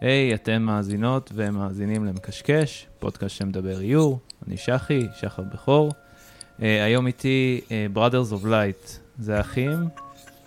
[0.00, 5.90] היי, hey, אתם מאזינות ומאזינים למקשקש, פודקאסט שמדבר איור, אני שחי, שחר בכור.
[5.90, 9.88] Uh, היום איתי uh, Brothers of Light, זה אחים,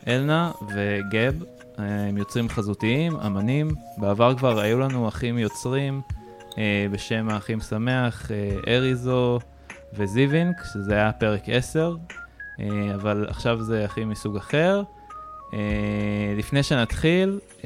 [0.08, 3.68] אלנה וגב, uh, הם יוצרים חזותיים, אמנים.
[3.98, 6.02] בעבר כבר היו לנו אחים יוצרים
[6.50, 6.56] uh,
[6.92, 9.40] בשם האחים שמח, uh, אריזו
[9.94, 12.62] וזיווינק, שזה היה פרק 10, uh,
[12.96, 14.84] אבל עכשיו זה אחים מסוג אחר.
[15.50, 15.54] Uh,
[16.38, 17.64] לפני שנתחיל, uh,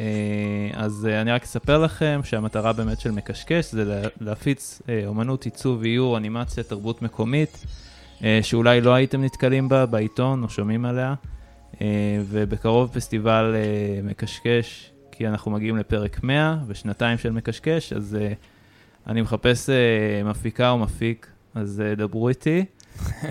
[0.73, 6.17] אז uh, אני רק אספר לכם שהמטרה באמת של מקשקש זה להפיץ אומנות, עיצוב, איור,
[6.17, 7.65] אנימציה, תרבות מקומית,
[8.41, 11.13] שאולי לא הייתם נתקלים בה בעיתון או שומעים עליה,
[12.29, 13.55] ובקרוב פסטיבל
[14.03, 18.17] מקשקש, כי אנחנו מגיעים לפרק 100 ושנתיים של מקשקש, אז
[19.07, 19.69] אני מחפש
[20.25, 22.65] מפיקה או מפיק, אז דברו איתי.
[23.23, 23.29] אה,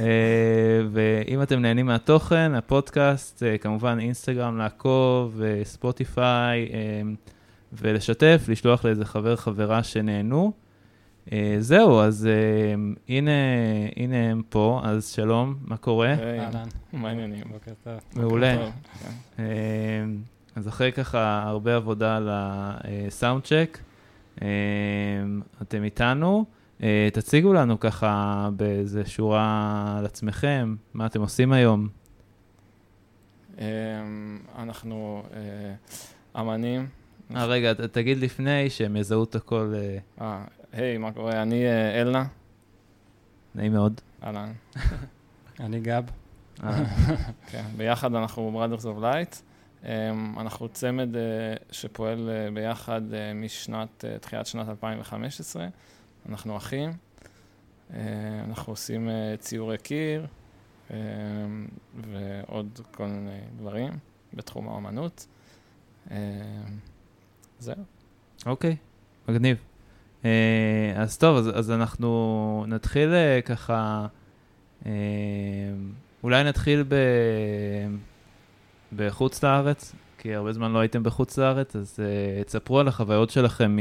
[0.93, 7.03] ואם אתם נהנים מהתוכן, הפודקאסט, אה, כמובן אינסטגרם לעקוב, ספוטיפיי, אה,
[7.73, 10.53] ולשתף, לשלוח לאיזה חבר, חברה שנהנו.
[11.59, 12.29] זהו, אז
[13.09, 13.31] הנה,
[13.97, 16.15] הנה הם פה, אז שלום, מה קורה?
[16.15, 17.43] אהלן, מה העניינים?
[17.53, 18.01] בוקר טוב.
[18.15, 18.57] מעולה.
[19.37, 19.43] כן.
[20.57, 23.79] אז אחרי ככה הרבה עבודה על הסאונד צ'ק,
[25.63, 26.45] אתם איתנו.
[26.83, 31.89] אה, תציגו לנו ככה באיזה שורה על עצמכם, מה אתם עושים היום.
[33.59, 33.65] אמ,
[34.59, 36.87] אנחנו אה, אמנים.
[37.37, 39.73] אה, רגע, תגיד לפני שהם יזהו את הכל.
[39.75, 41.43] אה, אה, היי, מה קורה?
[41.43, 41.65] אני
[42.01, 42.25] אלנה.
[43.55, 44.01] נעים מאוד.
[44.25, 44.53] אהלן.
[45.61, 46.05] אני גב.
[47.51, 49.43] כן, ביחד אנחנו Brothers of Light.
[49.85, 51.09] אמ, אנחנו צמד
[51.71, 53.03] שפועל ביחד
[53.35, 55.67] משנת, תחילת שנת 2015.
[56.29, 56.93] אנחנו אחים,
[57.95, 57.99] אה,
[58.49, 60.27] אנחנו עושים אה, ציורי קיר
[60.91, 60.97] אה,
[61.95, 63.93] ועוד כל מיני דברים
[64.35, 65.27] בתחום האמנות.
[67.59, 67.75] זהו.
[68.47, 68.77] אוקיי,
[69.29, 69.57] מגניב.
[70.97, 73.13] אז טוב, אז, אז אנחנו נתחיל
[73.45, 74.07] ככה,
[76.23, 76.95] אולי נתחיל ב...
[78.97, 81.99] בחוץ לארץ, כי הרבה זמן לא הייתם בחוץ לארץ, אז
[82.47, 83.79] תספרו על החוויות שלכם מ...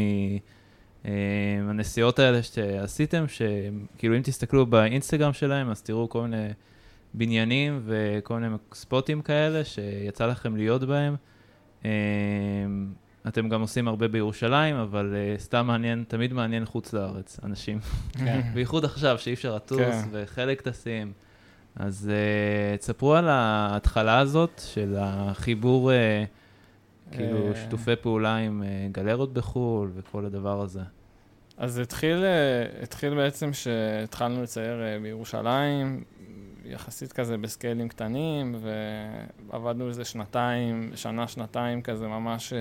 [1.70, 6.48] הנסיעות האלה שעשיתם, שכאילו אם תסתכלו באינסטגרם שלהם, אז תראו כל מיני
[7.14, 11.16] בניינים וכל מיני ספוטים כאלה שיצא לכם להיות בהם.
[11.86, 11.92] אה,
[13.28, 17.80] אתם גם עושים הרבה בירושלים, אבל uh, סתם מעניין, תמיד מעניין חוץ לארץ, אנשים.
[18.14, 18.42] כן.
[18.54, 20.08] בייחוד עכשיו, שאי אפשר לטוס, כן.
[20.12, 21.12] וחלק טסים.
[21.76, 25.94] אז uh, תספרו על ההתחלה הזאת של החיבור uh,
[27.12, 27.56] כאילו, אה.
[27.56, 30.82] שיתופי פעולה עם אה, גלרות בחו"ל וכל הדבר הזה.
[31.58, 36.04] אז התחיל, אה, התחיל בעצם שהתחלנו לצייר בירושלים,
[36.66, 38.56] יחסית כזה בסקיילים קטנים,
[39.50, 42.54] ועבדנו איזה שנתיים, שנה, שנתיים כזה, ממש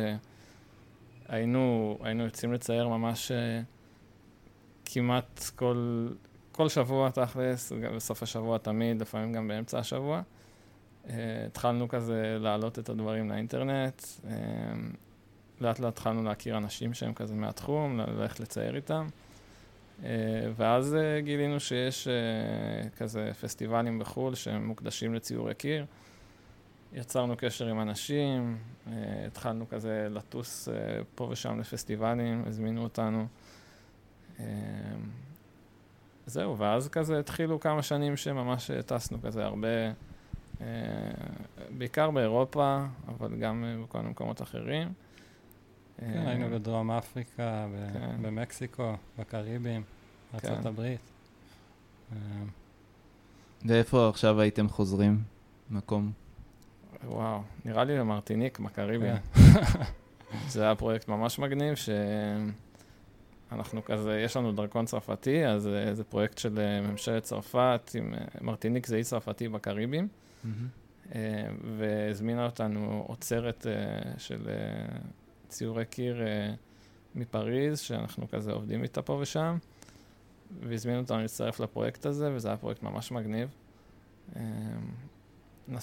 [1.28, 3.32] היינו, היינו יוצאים לצייר ממש
[4.84, 6.08] כמעט כל,
[6.52, 10.22] כל שבוע תכלס, בסוף השבוע תמיד, לפעמים גם באמצע השבוע.
[11.46, 14.26] התחלנו כזה להעלות את הדברים לאינטרנט, uh,
[15.60, 19.06] לאט לאט התחלנו להכיר אנשים שהם כזה מהתחום, ללכת לצייר איתם,
[20.00, 20.04] uh,
[20.56, 25.86] ואז uh, גילינו שיש uh, כזה פסטיבלים בחו"ל שהם מוקדשים לציורי קיר.
[26.92, 28.58] יצרנו קשר עם אנשים,
[29.26, 30.68] התחלנו כזה לטוס
[31.14, 33.26] פה ושם לפסטיבלים, הזמינו אותנו.
[34.36, 34.40] Uh,
[36.26, 39.68] זהו, ואז כזה התחילו כמה שנים שממש טסנו כזה הרבה...
[40.60, 40.66] אה,
[41.78, 42.78] בעיקר באירופה,
[43.08, 44.92] אבל גם בכל מיני מקומות אחרים.
[45.96, 48.22] כן, אה, היינו בדרום אפריקה, כן.
[48.22, 49.82] במקסיקו, בקריבים,
[50.32, 51.00] בארצות הברית.
[52.12, 52.16] אה,
[53.64, 55.22] ואיפה עכשיו הייתם חוזרים?
[55.70, 56.12] מקום?
[57.04, 59.16] וואו, נראה לי למרטיניק, בקריבים.
[59.34, 59.40] כן.
[60.52, 61.74] זה היה פרויקט ממש מגניב,
[63.50, 68.96] שאנחנו כזה, יש לנו דרכון צרפתי, אז זה פרויקט של ממשלת צרפת, עם מרטיניק זה
[68.96, 70.08] אי צרפתי בקריבים.
[71.14, 74.98] אה, והזמינה אותנו עוצרת אה, של אה,
[75.48, 76.22] ציורי קיר
[77.14, 79.58] מפריז, שאנחנו כזה עובדים איתה פה ושם,
[80.60, 83.48] והזמינו אותנו להצטרף לפרויקט הזה, וזה היה פרויקט ממש מגניב.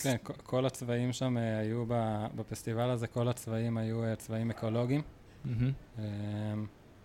[0.03, 1.85] כן, כל הצבעים שם היו
[2.35, 5.01] בפסטיבל הזה, כל הצבעים היו צבעים אקולוגיים.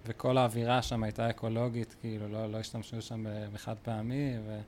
[0.06, 4.34] וכל האווירה שם הייתה אקולוגית, כאילו לא, לא השתמשו שם בחד פעמי.
[4.46, 4.60] ו...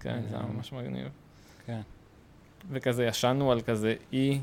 [0.00, 1.08] כן, זה היה ממש מגניב.
[1.66, 1.80] כן.
[2.70, 4.40] וכזה ישנו על כזה אי,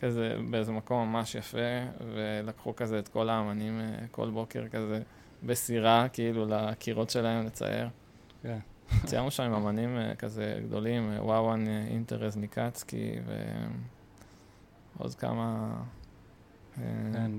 [0.00, 1.58] כזה באיזה מקום ממש יפה,
[2.14, 5.02] ולקחו כזה את כל האמנים אה, כל בוקר כזה
[5.42, 7.88] בסירה, כאילו לקירות שלהם לצייר.
[8.42, 8.58] כן.
[9.04, 13.12] ציירנו שם עם אמנים אה, כזה גדולים, אה, וואוואן אינטרז ניקצקי
[14.96, 15.68] ועוד כמה
[17.12, 17.30] כן,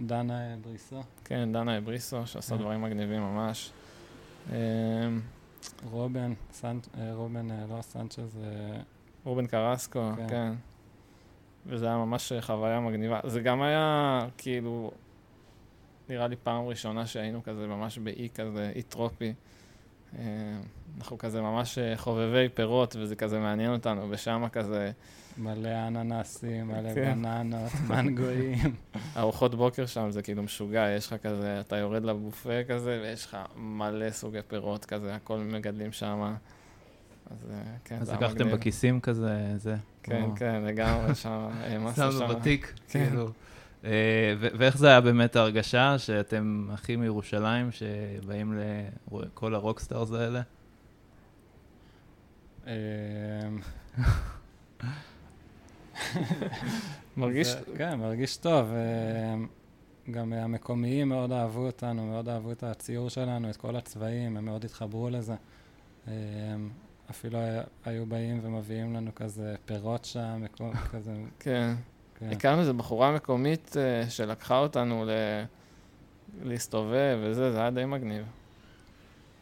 [0.00, 1.02] דנה בריסו.
[1.24, 3.72] כן, דנה בריסו, שעשה דברים מגניבים ממש.
[5.90, 6.32] רובן,
[7.12, 8.38] רובן, לא סנצ'ז.
[9.24, 10.28] רובן קרסקו, כן.
[10.28, 10.52] כן.
[11.66, 13.20] וזה היה ממש חוויה מגניבה.
[13.24, 14.90] זה גם היה, כאילו,
[16.08, 19.32] נראה לי פעם ראשונה שהיינו כזה ממש באי כזה, אי טרופי.
[20.18, 20.24] אה,
[20.98, 24.90] אנחנו כזה ממש אה, חובבי פירות, וזה כזה מעניין אותנו, ושם כזה...
[25.38, 27.22] מלא אננסים, מלא כן.
[27.22, 28.74] בננות, מנגויים.
[29.16, 33.36] ארוחות בוקר שם זה כאילו משוגע, יש לך כזה, אתה יורד לבופה כזה, ויש לך
[33.56, 36.34] מלא סוגי פירות כזה, הכל מגדלים שם.
[37.32, 38.30] אז אה, כן, זה היה מגניב.
[38.30, 39.76] אז לקחתם בכיסים כזה, זה.
[40.02, 41.48] כן, כן, לגמרי שם,
[41.96, 43.06] שמנו בתיק, כן.
[43.08, 43.28] כאילו.
[43.84, 48.58] אה, ואיך זה היה באמת ההרגשה שאתם אחים מירושלים שבאים
[49.12, 50.42] לכל ה rockstars האלה?
[52.66, 52.72] אמ,
[57.16, 57.54] מרגיש...
[57.76, 58.66] כן, מרגיש טוב.
[58.72, 59.46] אמ,
[60.10, 64.64] גם המקומיים מאוד אהבו אותנו, מאוד אהבו את הציור שלנו, את כל הצבעים, הם מאוד
[64.64, 65.34] התחברו לזה.
[67.12, 67.38] אפילו
[67.84, 70.44] היו באים ומביאים לנו כזה פירות שם,
[70.90, 71.12] כזה...
[71.38, 71.74] כן.
[72.18, 72.30] כן.
[72.30, 75.10] הכרנו איזו בחורה מקומית uh, שלקחה אותנו ל...
[76.44, 78.24] להסתובב וזה, זה היה די מגניב.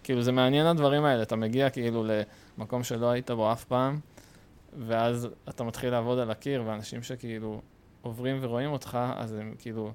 [0.02, 2.04] כאילו, זה מעניין הדברים האלה, אתה מגיע כאילו
[2.58, 4.00] למקום שלא היית בו אף פעם,
[4.86, 7.60] ואז אתה מתחיל לעבוד על הקיר, ואנשים שכאילו
[8.02, 9.92] עוברים ורואים אותך, אז הם כאילו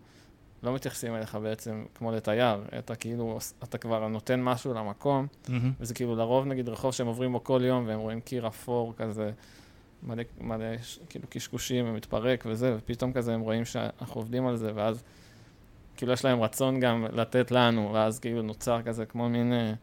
[0.66, 5.52] לא מתייחסים אליך בעצם כמו לתייר, אתה כאילו, אתה כבר נותן משהו למקום, mm-hmm.
[5.80, 9.32] וזה כאילו לרוב נגיד רחוב שהם עוברים בו כל יום, והם רואים קיר אפור כזה.
[10.04, 10.66] מלא, מלא
[11.10, 15.04] כאילו קשקושים ומתפרק וזה, ופתאום כזה הם רואים שאנחנו עובדים על זה, ואז
[15.98, 19.74] כאילו יש להם רצון גם לתת לנו, ואז כאילו נוצר כזה כמו מין אה,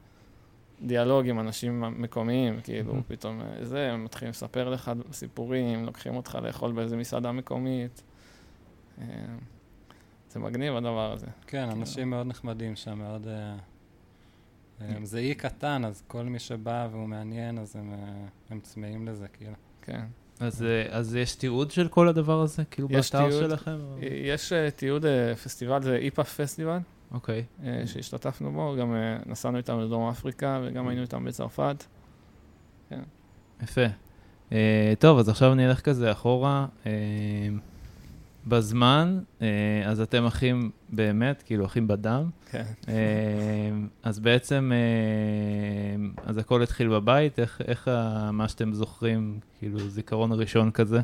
[0.83, 3.09] דיאלוג עם אנשים מקומיים, כאילו mm-hmm.
[3.09, 8.03] פתאום אה, זה, הם מתחילים לספר לך סיפורים, לוקחים אותך לאכול באיזה מסעדה מקומית.
[9.01, 9.05] אה,
[10.33, 11.27] זה מגניב הדבר הזה.
[11.27, 11.73] כן, כאילו.
[11.73, 13.29] אנשים מאוד נחמדים שם, מאוד...
[13.29, 13.55] אה,
[14.81, 19.07] אה, זה אי קטן, אז כל מי שבא והוא מעניין, אז הם, אה, הם צמאים
[19.07, 19.55] לזה, כאילו.
[19.83, 20.05] כן.
[20.41, 23.79] אז, אז יש תיעוד של כל הדבר הזה, כאילו באתר תיעוד, שלכם?
[24.01, 26.79] יש uh, תיעוד uh, פסטיבל, זה איפא"פ פסטיבל.
[27.11, 27.45] אוקיי.
[27.61, 27.65] Okay.
[27.65, 31.85] Uh, שהשתתפנו בו, גם uh, נסענו איתם לדרום אפריקה וגם היינו איתם בצרפת.
[32.89, 33.03] כן.
[33.63, 33.87] יפה.
[34.51, 34.55] Uh,
[34.99, 36.67] טוב, אז עכשיו נלך כזה אחורה.
[38.47, 42.31] בזמן, אה, אז אתם אחים באמת, כאילו אחים בדם.
[42.51, 42.65] כן.
[42.89, 42.95] אה,
[44.03, 47.89] אז בעצם, אה, אז הכל התחיל בבית, איך, איך
[48.33, 51.01] מה שאתם זוכרים, כאילו זיכרון ראשון כזה?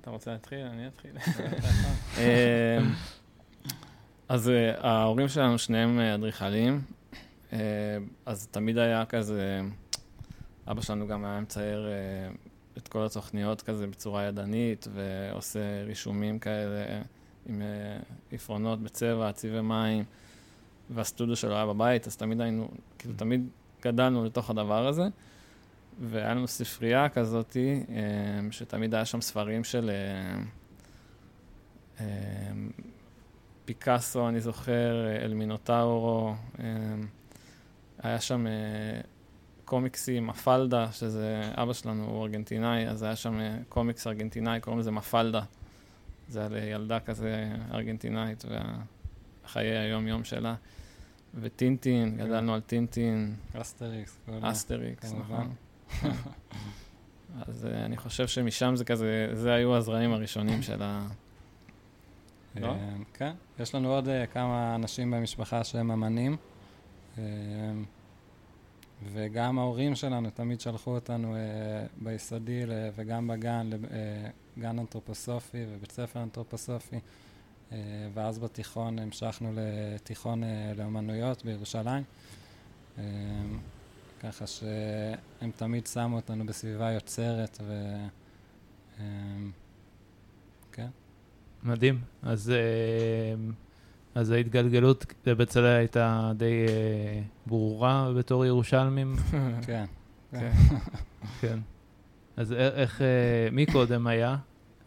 [0.00, 0.58] אתה רוצה להתחיל?
[0.58, 1.10] אני אתחיל.
[4.28, 6.80] אז ההורים שלנו שניהם אדריכלים,
[8.26, 9.60] אז תמיד היה כזה,
[10.68, 11.88] אבא שלנו גם היה מצייר
[12.82, 17.02] את כל התוכניות כזה בצורה ידנית, ועושה רישומים כאלה
[17.46, 17.66] עם אה,
[18.32, 20.04] עפרונות בצבע, צבעי מים,
[20.90, 22.68] והסטודיו שלו היה בבית, אז תמיד היינו,
[22.98, 23.48] כאילו תמיד
[23.82, 25.08] גדלנו לתוך הדבר הזה.
[26.00, 29.90] והיה לנו ספרייה כזאת, אה, שתמיד היה שם ספרים של
[32.00, 32.04] אה,
[33.64, 36.34] פיקאסו, אני זוכר, El Minotauro,
[38.02, 38.46] היה שם
[39.70, 44.90] קומיקסים, מפלדה, שזה אבא שלנו, הוא ארגנטינאי, אז היה שם אה, קומיקס ארגנטינאי, קוראים לזה
[44.90, 45.42] מפלדה.
[46.28, 48.44] זה על ילדה כזה ארגנטינאית,
[49.44, 50.54] וחיי היום-יום שלה.
[51.34, 52.26] וטינטין, כן.
[52.26, 53.34] גדלנו על טינטין.
[53.52, 54.18] אסטריקס.
[54.40, 55.54] אסטריקס, נכון.
[57.48, 61.06] אז אה, אני חושב שמשם זה כזה, זה היו הזרעים הראשונים של ה...
[62.56, 62.74] לא?
[63.14, 66.36] כן, יש לנו עוד כמה אנשים במשפחה שהם אמנים.
[69.12, 71.38] וגם ההורים שלנו תמיד שלחו אותנו uh,
[72.04, 72.62] ביסודי
[72.96, 73.70] וגם בגן,
[74.56, 77.72] לגן uh, אנתרופוסופי ובית ספר אנתרופוסופי, uh,
[78.14, 80.46] ואז בתיכון המשכנו לתיכון uh,
[80.78, 82.02] לאומנויות בירושלים.
[82.96, 83.00] Uh,
[84.20, 87.96] ככה שהם תמיד שמו אותנו בסביבה יוצרת, ו...
[88.98, 89.00] Uh,
[90.72, 90.88] כן.
[91.62, 92.00] מדהים.
[92.22, 92.52] אז...
[92.52, 93.69] Uh...
[94.14, 99.16] אז ההתגלגלות לבצלאל הייתה די אה, ברורה בתור ירושלמים.
[99.66, 99.84] כן.
[100.30, 100.52] כן.
[101.40, 101.58] כן.
[102.36, 104.36] אז איך, אה, מי קודם היה?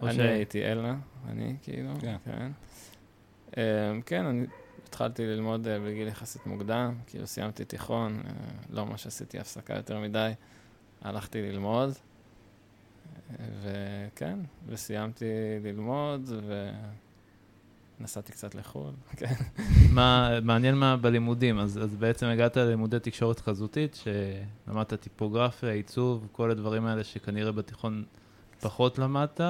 [0.03, 0.95] אני הייתי אלנה,
[1.29, 2.15] אני כאילו, כן.
[2.25, 2.51] כן.
[3.57, 4.45] אה, כן, אני
[4.87, 8.31] התחלתי ללמוד אה, בגיל יחסית מוקדם, כאילו סיימתי תיכון, אה,
[8.69, 10.31] לא ממש עשיתי הפסקה יותר מדי,
[11.01, 11.89] הלכתי ללמוד,
[13.29, 15.25] אה, וכן, וסיימתי
[15.63, 16.71] ללמוד, ו...
[17.99, 19.33] נסעתי קצת לחו"ל, כן.
[19.91, 26.51] מה, מעניין מה בלימודים, אז, אז בעצם הגעת ללימודי תקשורת חזותית, שלמדת טיפוגרפיה, עיצוב, כל
[26.51, 28.03] הדברים האלה שכנראה בתיכון
[28.59, 29.41] פחות למדת?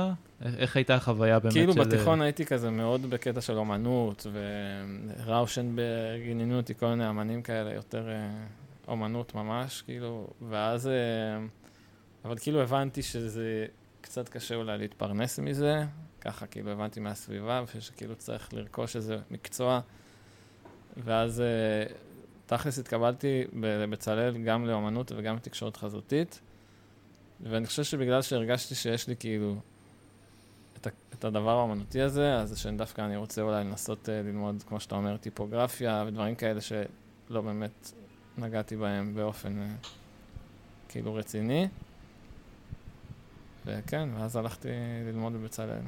[0.42, 1.80] איך, איך הייתה החוויה באמת כאילו של...
[1.80, 4.28] אה, בתיכון הייתי כזה מאוד בקטע של אומנות,
[5.26, 8.30] וראושנברג עניינו אותי כל מיני אמנים כאלה, יותר אה,
[8.88, 10.88] אומנות ממש, כאילו, ואז...
[10.88, 10.94] אה,
[12.26, 13.66] אבל כאילו הבנתי שזה
[14.02, 15.86] קצת קשה אולי להתפרנס מזה,
[16.24, 19.80] ככה כאילו הבנתי מהסביבה, ושכאילו צריך לרכוש איזה מקצוע,
[20.98, 21.96] ואז אה,
[22.46, 26.40] תכלס התקבלתי בבצלאל גם לאומנות וגם לתקשורת חזותית,
[27.42, 29.56] ואני חושב שבגלל שהרגשתי שיש לי כאילו
[30.78, 34.96] את, את הדבר האומנותי הזה, אז שדווקא אני רוצה אולי לנסות אה, ללמוד, כמו שאתה
[34.96, 37.92] אומר, טיפוגרפיה ודברים כאלה שלא באמת
[38.38, 39.68] נגעתי בהם באופן אה,
[40.90, 41.68] כאילו רציני.
[43.66, 44.68] וכן, ואז הלכתי
[45.06, 45.82] ללמוד בבצלאל,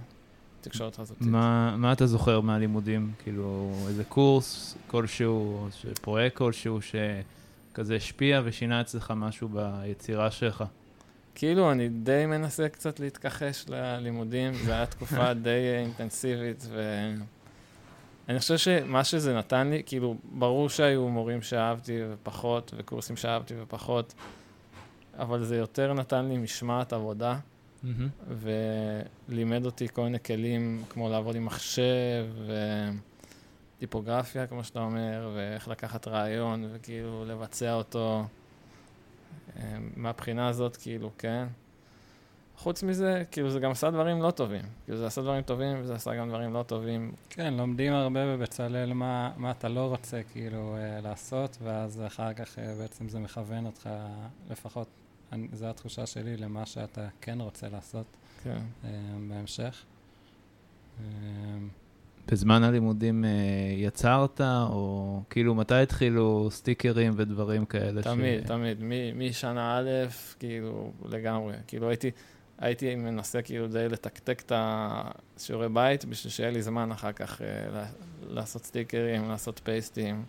[0.69, 1.27] תקשורת חזותית.
[1.27, 3.11] מה, מה אתה זוכר מהלימודים?
[3.23, 5.67] כאילו, איזה קורס כלשהו,
[6.01, 10.63] פרויקט כלשהו שכזה השפיע ושינה אצלך משהו ביצירה שלך?
[11.35, 16.67] כאילו, אני די מנסה קצת להתכחש ללימודים, זו הייתה תקופה די אה, אינטנסיבית,
[18.27, 24.13] ואני חושב שמה שזה נתן לי, כאילו, ברור שהיו מורים שאהבתי ופחות, וקורסים שאהבתי ופחות,
[25.17, 27.37] אבל זה יותר נתן לי משמעת עבודה,
[27.85, 28.09] מהמם.
[29.29, 32.25] ולימד אותי כל מיני כלים, כמו לעבוד עם מחשב,
[33.77, 38.25] וטיפוגרפיה, כמו שאתה אומר, ואיך לקחת רעיון, וכאילו לבצע אותו.
[39.59, 41.47] אה, מהבחינה הזאת, כאילו, כן.
[42.57, 44.61] חוץ מזה, כאילו, זה גם עשה דברים לא טובים.
[44.85, 47.11] כאילו, זה עשה דברים טובים, וזה עשה גם דברים לא טובים.
[47.29, 52.59] כן, לומדים הרבה בבצלאל מה, מה אתה לא רוצה כאילו אה, לעשות, ואז אחר כך
[52.59, 53.89] אה, בעצם זה מכוון אותך,
[54.49, 54.87] לפחות
[55.31, 58.05] אני, זו התחושה שלי, למה שאתה כן רוצה לעשות
[58.43, 58.57] כן.
[58.85, 58.89] אה,
[59.29, 59.83] בהמשך.
[60.99, 61.05] אה,
[62.31, 63.29] בזמן הלימודים אה,
[63.77, 68.01] יצרת, או כאילו מתי התחילו סטיקרים ודברים כאלה?
[68.01, 68.47] תמיד, ש...
[68.47, 68.77] תמיד.
[68.81, 69.89] מ- משנה א',
[70.39, 71.53] כאילו, לגמרי.
[71.67, 72.11] כאילו, הייתי,
[72.57, 77.41] הייתי מנסה כאילו די לתקתק את השיעורי בית, בשביל שיהיה לי זמן אחר כך
[77.73, 77.83] ל-
[78.33, 80.23] לעשות סטיקרים, לעשות פייסטים.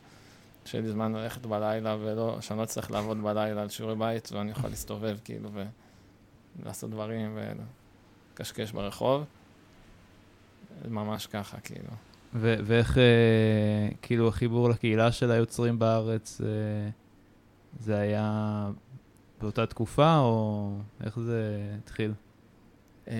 [0.66, 4.50] שיהיה לי זמן ללכת בלילה, ולא, שאני לא אצטרך לעבוד בלילה על שיעורי בית, ואני
[4.50, 5.50] יכול להסתובב, כאילו,
[6.62, 7.38] ולעשות דברים
[8.34, 9.24] ולקשקש ברחוב.
[10.88, 11.90] ממש ככה, כאילו.
[12.34, 16.46] ו- ואיך אה, כאילו החיבור לקהילה של היוצרים בארץ, אה,
[17.80, 18.70] זה היה
[19.40, 20.72] באותה תקופה, או
[21.04, 22.12] איך זה התחיל?
[23.08, 23.14] אמ,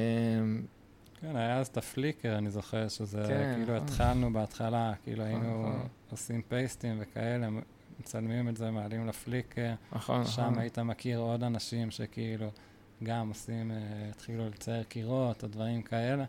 [1.20, 3.86] כן, היה אז את הפליקר, אני זוכר שזה, כן, כאילו נכון.
[3.88, 5.88] התחלנו בהתחלה, כאילו היינו נכון.
[6.10, 7.48] עושים פייסטים וכאלה,
[8.00, 10.58] מצלמים את זה, מעלים לפליקר, נכון, שם נכון.
[10.58, 12.50] היית מכיר עוד אנשים שכאילו
[13.02, 13.76] גם עושים, אה,
[14.10, 16.24] התחילו לצייר קירות או דברים כאלה,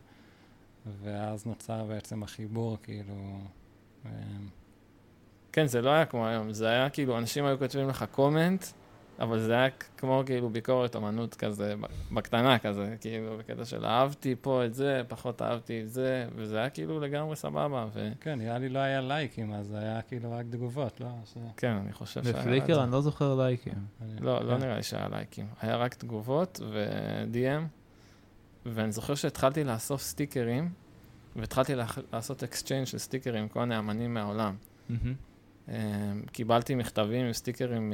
[1.01, 3.39] ואז נוצר בעצם החיבור, כאילו,
[4.05, 4.11] אה,
[5.51, 8.65] כן, זה לא היה כמו היום, זה היה כאילו, אנשים היו כותבים לך קומנט,
[9.19, 11.73] אבל זה היה כמו כאילו ביקורת אמנות כזה,
[12.11, 16.69] בקטנה כזה, כאילו, בקטע של אהבתי פה את זה, פחות אהבתי את זה, וזה היה
[16.69, 20.45] כאילו לגמרי סבבה, וכן, כן, נראה לי לא היה לייקים, אז זה היה כאילו רק
[20.49, 21.07] תגובות, לא?
[21.25, 21.37] ש...
[21.63, 22.35] אני חושב שהיה...
[22.35, 22.83] בפליקר.
[22.83, 23.73] אני לא זוכר לייקים.
[24.19, 24.61] לא, לא כן.
[24.63, 25.45] נראה לי שהיה לייקים.
[25.61, 27.61] היה רק תגובות ו-DM,
[28.65, 30.69] ואני זוכר שהתחלתי לאסוף סטיקרים,
[31.35, 34.55] והתחלתי לח- לעשות exchange של סטיקרים עם כל מיני אמנים מהעולם.
[35.69, 35.73] אמ,
[36.31, 37.93] קיבלתי מכתבים עם סטיקרים מ...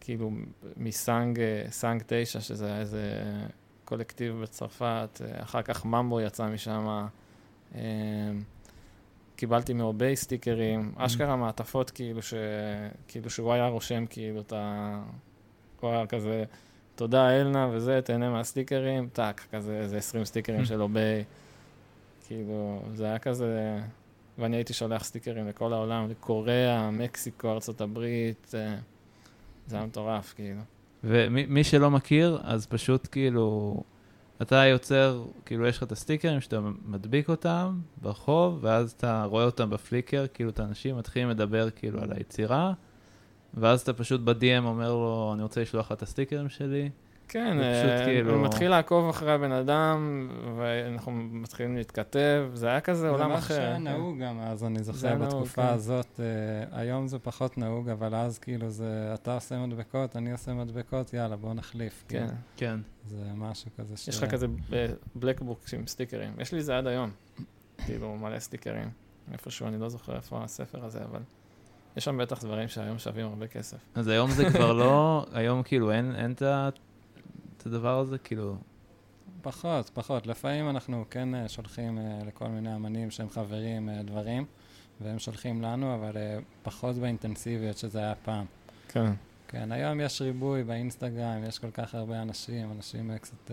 [0.00, 0.30] כאילו
[0.76, 3.22] מסאנג אה, סאנג 9, שזה היה איזה
[3.84, 7.06] קולקטיב בצרפת, אה, אחר כך ממבו יצא משם.
[7.74, 7.80] אמ,
[9.36, 12.34] קיבלתי מ Obey סטיקרים, אשכרה מעטפות כאילו, ש...
[13.08, 15.02] כאילו שהוא היה רושם כאילו את ה...
[15.80, 16.44] הוא היה כזה,
[16.94, 21.24] תודה אלנה וזה, תהנה מהסטיקרים, טאק, כזה איזה 20 סטיקרים של Obey.
[22.26, 23.80] כאילו, זה היה כזה...
[24.38, 27.48] ואני הייתי שולח סטיקרים לכל העולם, לקוריאה, מקסיקו,
[28.54, 28.74] אה,
[29.70, 30.60] זה היה מטורף, כאילו.
[31.04, 33.76] ומי מי שלא מכיר, אז פשוט כאילו,
[34.42, 39.70] אתה יוצר, כאילו יש לך את הסטיקרים שאתה מדביק אותם ברחוב, ואז אתה רואה אותם
[39.70, 42.72] ב Flickr, כאילו את האנשים מתחילים לדבר כאילו על היצירה,
[43.54, 46.90] ואז אתה פשוט ב-DM אומר לו, אני רוצה לשלוח לך את הסטיקרים שלי.
[47.32, 52.68] כן, זה פשוט אה, כאילו- הוא מתחיל לעקוב אחרי הבן אדם, ואנחנו מתחילים להתכתב, זה
[52.68, 53.54] היה כזה עולם זה אחר.
[53.54, 53.82] מה שהיה כן.
[53.84, 55.68] נהוג גם אז, אני זה זוכר, היה נהוג, בתקופה כן.
[55.68, 56.20] הזאת.
[56.20, 56.24] אה,
[56.80, 61.36] היום זה פחות נהוג, אבל אז כאילו זה, אתה עושה מדבקות, אני עושה מדבקות, יאללה,
[61.36, 62.04] בוא נחליף.
[62.08, 62.32] כן, כאילו.
[62.56, 62.80] כן.
[63.06, 64.08] זה משהו כזה ש...
[64.08, 64.46] יש לך כזה
[65.14, 66.32] בלקבוק עם סטיקרים.
[66.38, 67.10] יש לי את זה עד היום,
[67.86, 68.90] כאילו מלא סטיקרים.
[69.32, 71.20] איפשהו, אני לא זוכר איפה הספר הזה, אבל
[71.96, 73.76] יש שם בטח דברים שהיום שווים הרבה כסף.
[73.94, 76.68] אז היום זה כבר לא, היום כאילו אין אין את ה-
[77.60, 78.56] את הדבר הזה, כאילו,
[79.42, 80.26] פחות, פחות.
[80.26, 84.44] לפעמים אנחנו כן אה, שולחים אה, לכל מיני אמנים שהם חברים אה, דברים,
[85.00, 86.12] והם שולחים לנו, אבל
[86.62, 88.44] פחות באינטנסיביות שזה היה פעם.
[88.88, 89.12] כן.
[89.48, 93.50] כן, היום יש ריבוי באינסטגרם, יש כל כך הרבה אנשים, אנשים קצת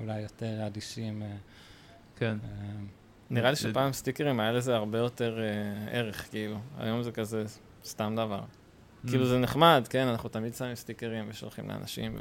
[0.00, 1.22] אולי יותר אדישים.
[2.16, 2.38] כן.
[2.44, 2.48] אה,
[3.30, 5.38] נראה לי שפעם סטיקרים היה לזה הרבה יותר
[5.90, 6.58] ערך, כאילו.
[6.78, 7.44] היום זה כזה
[7.84, 8.40] סתם דבר.
[8.40, 9.08] אממ.
[9.08, 12.16] כאילו זה נחמד, כן, אנחנו תמיד שמים סטיקרים ושולחים לאנשים,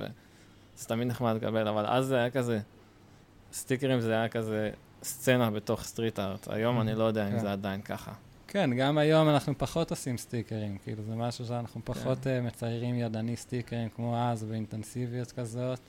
[0.77, 2.59] וזה תמיד נחמד לקבל, אבל אז זה היה כזה,
[3.53, 4.71] סטיקרים זה היה כזה
[5.03, 6.47] סצנה בתוך street art.
[6.49, 6.81] היום אהמ.
[6.81, 7.39] אני לא יודע אם כן.
[7.39, 8.11] זה עדיין ככה.
[8.47, 12.29] כן, גם היום אנחנו פחות עושים סטיקרים, כאילו זה משהו שאנחנו פחות כן.
[12.29, 15.79] אה, מציירים ידני סטיקרים כמו אז, באינטנסיביות כזאת.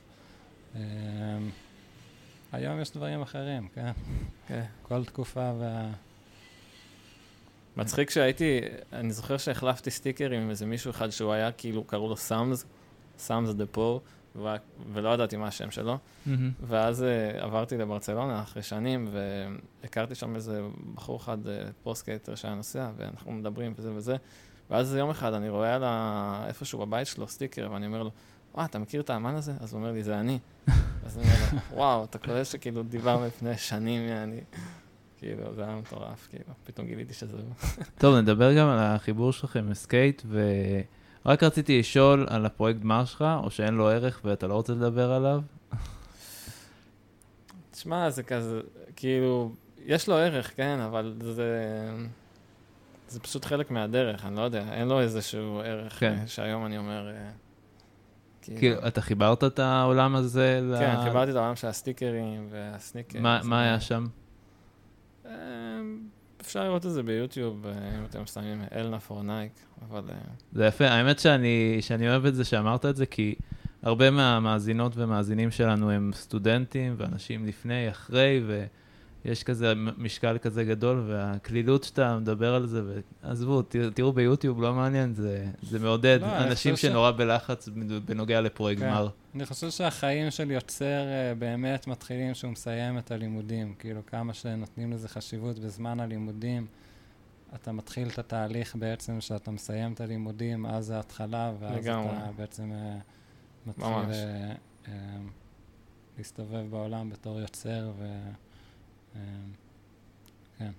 [0.77, 0.81] אה,
[2.53, 3.91] היום יש דברים אחרים, כן?
[4.49, 4.65] כן.
[4.83, 5.91] כל תקופה וה...
[7.77, 8.61] מצחיק שהייתי,
[8.93, 12.65] אני זוכר שהחלפתי סטיקרים עם איזה מישהו אחד שהוא היה כאילו, קראו לו סאמס,
[13.19, 14.01] סאמס דה פור,
[14.93, 15.99] ולא ידעתי מה השם שלו.
[16.27, 16.51] מהמם.
[16.61, 19.09] ואז אה, עברתי לברצלונה אחרי שנים,
[19.83, 20.63] והכרתי שם איזה
[20.95, 21.49] בחור אחד, אה,
[21.83, 24.17] pro skater שהיה נוסע, ואנחנו מדברים וזה וזה.
[24.71, 26.45] ואז יום אחד אני רואה על ה...
[26.49, 28.11] איפשהו בבית שלו סטיקר, ואני אומר לו,
[28.55, 29.53] וואה, אתה מכיר את האמן הזה?
[29.61, 30.39] אז הוא אומר לי, זה אני.
[31.07, 34.41] אז אני אומר לו, וואו, אתה קולט שכאילו דיברנו לפני שנים, אני...
[35.19, 37.37] כאילו, זה היה מטורף, כאילו, פתאום גיליתי שזה.
[37.99, 40.23] טוב, נדבר גם על החיבור שלכם עם סקייט,
[41.29, 45.13] ורק רציתי לשאול על הפרויקט גמר שלך, או שאין לו ערך ואתה לא רוצה לדבר
[45.13, 45.41] עליו.
[47.71, 48.61] תשמע, זה כזה,
[48.97, 49.53] כאילו,
[49.87, 51.63] יש לו ערך, כן, אבל זה...
[53.09, 56.17] זה פשוט חלק מהדרך, אני לא יודע, אין לו איזשהו ערך כן.
[56.21, 57.09] אה, שהיום אני אומר...
[57.09, 57.31] אה,
[58.59, 60.79] כאילו, אתה חיברת את העולם הזה ל...
[60.79, 63.23] כן, חיברתי את העולם של הסטיקרים והסניקרים.
[63.23, 64.07] מה מה אה, היה שם?
[66.41, 69.53] אפשר לראות את זה ביוטיוב, אה, אם אתם שמים אלנה פור נייק,
[69.89, 70.03] אבל...
[70.09, 70.15] אה,
[70.53, 73.35] זה יפה, האמת שאני, שאני אוהב את זה שאמרת את זה, כי
[73.83, 78.43] הרבה מהמאזינות ומאזינים שלנו הם סטודנטים ואנשים לפני, אחרי,
[79.25, 82.83] ויש כזה משקל כזה גדול, והקלילות שאתה מדבר על זה,
[83.23, 83.63] ועזבו,
[83.95, 87.69] תראו ביוטיוב, לא מעניין, זה, זה מעודד לא, אנשים חושב ש- שנורא בלחץ
[88.05, 88.91] בנוגע לפרויקט כן.
[89.39, 93.75] אני חושב שהחיים של יוצר אה, באמת מתחילים כשהוא מסיים את הלימודים.
[93.79, 96.67] כאילו, כמה שנותנים לזה חשיבות בזמן הלימודים,
[97.55, 102.17] אתה מתחיל את התהליך בעצם שאתה מסיים את הלימודים, אז זה ההתחלה, ואז לגמרי.
[102.17, 102.99] אתה בעצם אה,
[103.67, 104.17] מתחיל ממש.
[104.89, 104.93] אה,
[106.19, 108.19] להסתובב בעולם בתור יוצר, ו...
[110.61, 110.71] אה,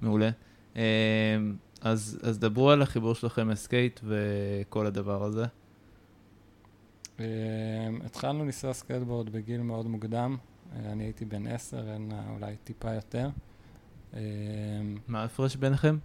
[0.00, 0.30] מעולה.
[1.80, 5.44] אז, אז דברו על החיבור שלכם לסקייט וכל הדבר הזה.
[7.20, 7.26] אה,
[8.04, 10.36] התחלנו לנסוע סקייטבורד בגיל מאוד מוקדם.
[10.72, 13.30] אה, אני הייתי בן עשר, אין אה, אולי טיפה יותר.
[14.14, 14.20] אה,
[15.08, 15.98] מה ההפרש ביניכם?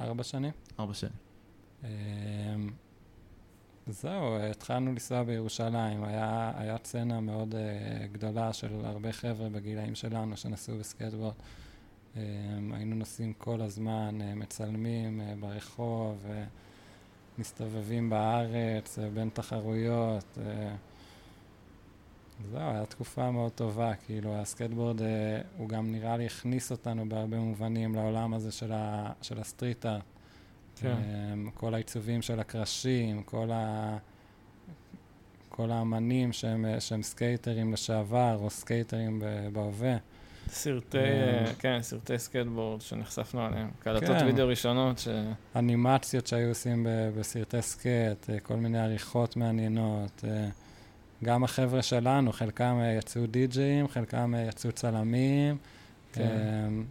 [0.00, 0.52] ארבע שנים.
[0.78, 1.24] ארבע שנים.
[1.84, 1.88] אמ,
[3.86, 6.04] זהו, התחלנו לנסוע בירושלים.
[6.04, 11.34] היה, היה סצנה מאוד אה, גדולה של הרבה חבר'ה בגילאים שלנו שנסעו בסקייטבורד.
[12.14, 12.18] אמ,
[12.72, 16.28] היינו נוסעים כל הזמן, אה, מצלמים אה, ברחוב, אה,
[17.38, 20.24] מסתובבים בארץ, אה, בין תחרויות.
[20.36, 20.40] אה,
[22.50, 25.02] זהו, הייתה תקופה מאוד טובה, כאילו הסקייטבורד אה,
[25.58, 29.86] הוא גם נראה לי הכניס אותנו בהרבה מובנים לעולם הזה של, ה, של ה street
[29.86, 30.02] art.
[30.76, 30.94] כן.
[31.32, 33.96] אמ, כל העיצובים של הקרשים, כל, ה...
[35.48, 39.96] כל האמנים שהם, אה, שהם סקייטרים לשעבר או סקייטרים בהווה.
[40.54, 41.04] סרטי, אה.
[41.46, 43.70] אה, כן, סרטי סקייטבורד שנחשפנו אליהם.
[43.78, 44.26] קלטות כן.
[44.26, 45.08] וידאו ראשונות ש...
[45.56, 50.24] אנימציות שהיו עושים ב- בסרטי סקייט, אה, כל מיני עריכות מעניינות.
[51.24, 55.56] גם החבר'ה שלנו, חלקם יצאו די-ג'אים, חלקם יצאו צלמים.
[56.12, 56.22] כן.
[56.68, 56.84] אמ,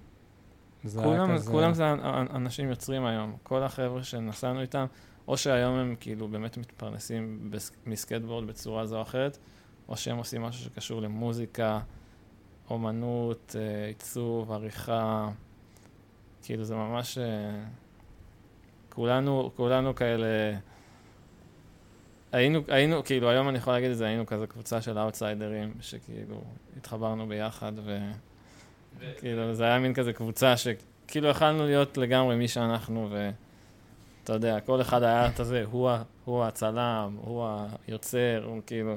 [0.84, 2.00] זה כולם, כזה- כולם זה אנ-
[2.36, 3.36] אנשים יוצרים היום.
[3.44, 4.86] כל החבר'ה שנסענו איתם,
[5.28, 7.52] או שהיום הם כאילו באמת מתפרנסים
[7.86, 9.38] מסקייטבורד בצורה זו או אחרת,
[9.90, 11.80] או שהם עושים משהו שקשור למוזיקה,
[12.74, 15.30] אומנות, אה, עיצוב, עריכה.
[16.44, 17.18] כאילו זה ממש...
[17.18, 17.64] אה,
[18.90, 20.58] כולנו, כולנו כאלה...
[22.32, 26.44] היינו, היינו, כאילו, היום אני יכול להגיד את זה, היינו כזה קבוצה של אאוטסיידרים, שכאילו
[26.78, 28.00] התחברנו ביחד, ו...
[29.20, 34.82] כאילו, זה היה מין כזה קבוצה שכאילו יכלנו להיות לגמרי מי שאנחנו, ואתה יודע, כל
[34.82, 35.90] אחד היה את הזה, הוא,
[36.26, 37.48] הוא הצלם, הוא
[37.88, 38.96] היוצר, הוא כאילו...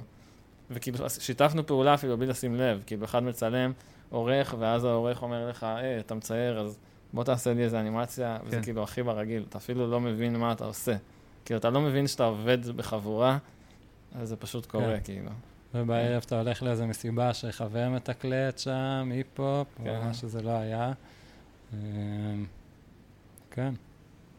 [0.71, 3.73] וכאילו שיתפנו פעולה אפילו בלי לשים לב, כאילו אחד מצלם,
[4.11, 6.79] עורך, ואז העורך אומר לך, היי, אתה מצייר, אז
[7.13, 8.63] בוא תעשה לי איזה אנימציה, וזה כן.
[8.63, 10.97] כאילו הכי ברגיל, אתה אפילו לא מבין מה אתה עושה.
[11.45, 13.39] כאילו, אתה לא מבין שאתה עובד בחבורה,
[14.15, 15.01] אז זה פשוט קורה, כן.
[15.05, 15.31] כאילו.
[15.75, 20.01] ובערב אתה הולך לאיזה מסיבה שחבר מתקלט שם, היפ-הופ, או כן.
[20.05, 20.93] מה שזה לא היה.
[21.73, 22.45] אמ,
[23.51, 23.75] כן.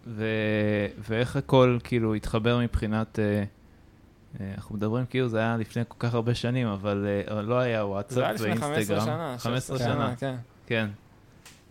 [0.07, 0.25] ו...
[0.97, 3.19] ואיך הכל כאילו התחבר מבחינת...
[3.19, 3.43] אה, אה,
[4.55, 7.75] אנחנו מדברים כאילו זה היה לפני כל כך הרבה שנים, אבל אה, לא היה זה
[7.75, 9.05] היה וואטסאפ לפני 15 ואינסטגרם.
[9.05, 10.35] שנה, 15 16 שנה, כן.
[10.65, 10.87] כן.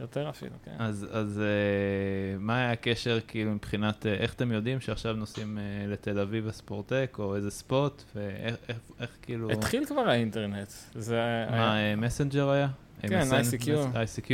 [0.01, 0.75] יותר אפילו, כן.
[0.79, 5.91] אז, אז uh, מה היה הקשר, כאילו, מבחינת, uh, איך אתם יודעים שעכשיו נוסעים uh,
[5.91, 9.51] לתל אביב הספורטק, או איזה ספוט, ואיך, איך, איך, כאילו...
[9.51, 10.73] התחיל כבר האינטרנט.
[10.95, 11.97] זה מה, היה...
[11.97, 12.69] מסנג'ר היה?
[13.03, 13.63] כן, MSN?
[13.63, 13.69] ICQ.
[13.95, 14.33] ICQ?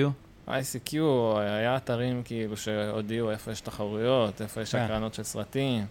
[0.49, 0.97] ICQ,
[1.39, 4.79] היה אתרים כאילו שהודיעו איפה יש תחרויות, איפה יש כן.
[4.79, 5.85] הקרנות של סרטים.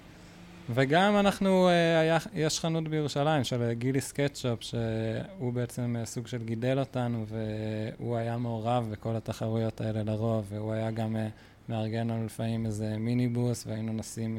[0.69, 6.27] וגם אנחנו, אה, היה, יש חנות בירושלים של אה, גילי סקטשופ, שהוא בעצם אה, סוג
[6.27, 11.15] של גידל אותנו, והוא היה מעורב בכל התחרויות האלה לרוב, והוא היה גם
[11.69, 14.37] מארגן לנו לפעמים איזה מיניבוס, והיינו נוסעים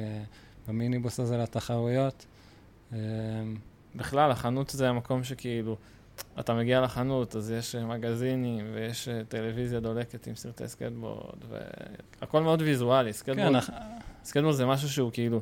[0.69, 2.27] במיניבוס הזה לתחרויות.
[3.95, 5.77] בכלל, החנות זה המקום שכאילו,
[6.41, 11.39] אתה מגיע לחנות, אז יש מגזינים, ויש טלוויזיה דולקת עם סרטי סקייטבורד,
[12.21, 13.11] והכל מאוד ויזואלי.
[13.13, 13.71] כן, סקייטבורד, אח-
[14.25, 15.41] סקייטבורד זה משהו שהוא כאילו,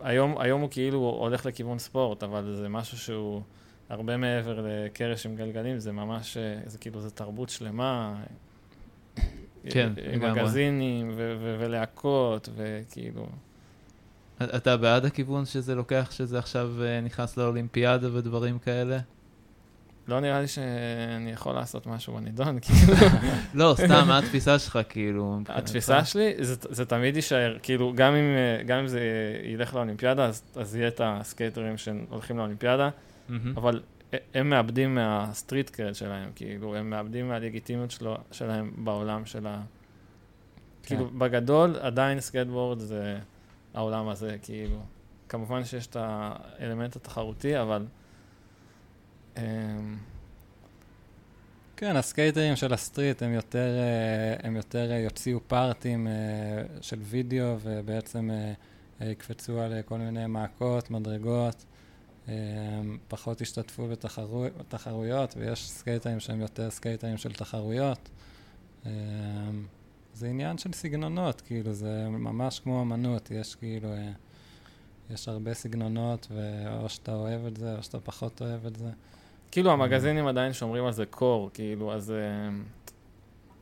[0.00, 3.42] היום, היום הוא כאילו הולך לכיוון ספורט, אבל זה משהו שהוא
[3.88, 8.14] הרבה מעבר לקרש עם גלגלים, זה ממש, אה, זה כאילו, זה תרבות שלמה.
[9.70, 10.42] כן, עם לגמרי.
[10.42, 13.26] מגזינים ו- ו- ולהקות, וכאילו...
[14.42, 18.98] אתה בעד הכיוון שזה לוקח, שזה עכשיו אה, נכנס לאולימפיאדה ודברים כאלה?
[20.08, 22.92] לא נראה לי שאני יכול לעשות משהו בנידון, כאילו.
[23.54, 25.38] לא, סתם, מה התפיסה שלך, כאילו?
[25.48, 28.24] התפיסה שלי, זה, זה תמיד יישאר, כאילו, גם אם,
[28.66, 29.00] גם אם זה
[29.44, 32.90] ילך לאולימפיאדה, אז, אז יהיה את הסקייטרים שהולכים לאולימפיאדה.
[33.56, 33.80] אבל
[34.34, 39.60] הם מאבדים מה street cred שלהם, כאילו, הם מאבדים מהלגיטימיות שלו, שלהם בעולם של ה...
[40.82, 43.18] כאילו, בגדול, עדיין סקייטבורד זה
[43.74, 44.76] העולם הזה, כאילו.
[45.28, 47.86] כמובן שיש את האלמנט התחרותי, אבל...
[49.36, 49.96] אמ,
[51.76, 56.12] כן, הסקייטרים של ה street הם יותר, אה, הם יותר אה, יוציאו פארטים אה,
[56.80, 58.30] של וידאו ובעצם
[59.00, 61.64] יקפצו על כל מיני מעקות, מדרגות,
[63.08, 68.10] פחות ישתתפו בתחרו, בתחרויות ויש סקייטרים שהם יותר סקייטרים של תחרויות.
[70.14, 73.88] זה עניין של סגנונות, כאילו, זה ממש כמו אמנות, יש כאילו,
[75.10, 78.90] יש הרבה סגנונות, ואו שאתה אוהב את זה או שאתה פחות אוהב את זה.
[79.54, 82.64] כאילו המגזינים עדיין שומרים על זה core, כאילו, אז אמ,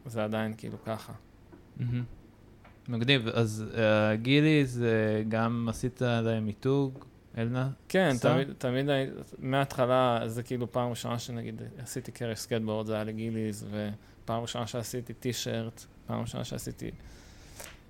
[0.06, 1.12] זה עדיין כאילו ככה.
[2.88, 7.04] מגניב, אז אה, גילי, זה גם עשית להם מיתוג,
[7.38, 7.70] אלנה?
[7.88, 8.16] כן?
[8.20, 8.86] תמיד, תמיד,
[9.38, 15.14] מההתחלה, זה כאילו פעם ראשונה שנגיד עשיתי קרש סקייטבורד, זה היה לגיליז, ופעם ראשונה שעשיתי
[15.14, 16.90] טישרט, פעם ראשונה שעשיתי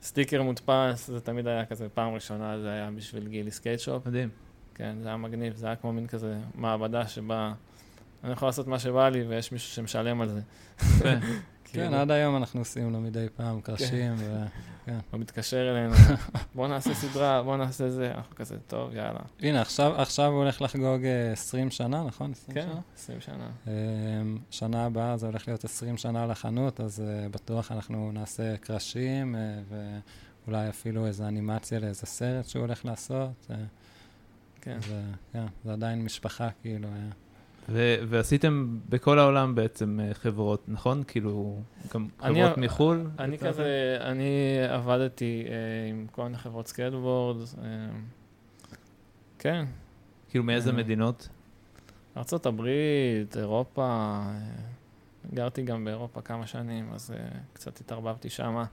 [0.03, 4.07] סטיקר מודפס, זה תמיד היה כזה, פעם ראשונה זה היה בשביל גילי סקייטשופ.
[4.07, 4.29] מדהים.
[4.75, 7.53] כן, זה היה מגניב, זה היה כמו מין כזה מעבדה שבה
[8.25, 10.41] אני יכול לעשות מה שבא לי ויש מישהו שמשלם על זה.
[11.73, 14.45] כן, כאילו, עד היום אנחנו עושים לו מדי פעם קרשים, ו...
[15.11, 15.95] הוא מתקשר אלינו,
[16.55, 19.21] בוא נעשה סדרה, בוא נעשה זה, אנחנו כזה, טוב, יאללה.
[19.41, 19.63] הנה,
[19.97, 22.31] עכשיו, הוא הולך לחגוג אה, 20 שנה, נכון?
[22.31, 22.81] 20 כן, שנה?
[22.97, 23.51] 20 שנה.
[23.67, 23.73] אה,
[24.51, 29.41] שנה הבאה זה הולך להיות 20 שנה לחנות, אז אה, בטוח אנחנו נעשה קרשים, אה,
[30.47, 33.47] ואולי אפילו איזו אנימציה לאיזה סרט שהוא הולך לעשות.
[33.51, 33.57] אה,
[34.61, 34.79] כן.
[35.33, 36.89] כן, זה עדיין משפחה, כאילו.
[37.69, 41.03] ו- ועשיתם בכל העולם בעצם אה, חברות, נכון?
[41.07, 41.61] כאילו,
[41.95, 43.07] גם אני- חברות מחו"ל?
[43.19, 43.39] אני?
[43.39, 44.29] כזה, אני
[44.69, 45.55] עבדתי אה,
[45.91, 47.67] עם כל מיני חברות סקייטבורד, אה,
[49.39, 49.65] כן,
[50.31, 51.29] כאילו, מאיזה אה, מדינות?
[52.17, 52.61] ארה"ב,
[53.37, 54.39] אירופה, אה,
[55.35, 58.65] גרתי גם באירופה כמה שנים, אז אה, קצת התערבבתי שמה.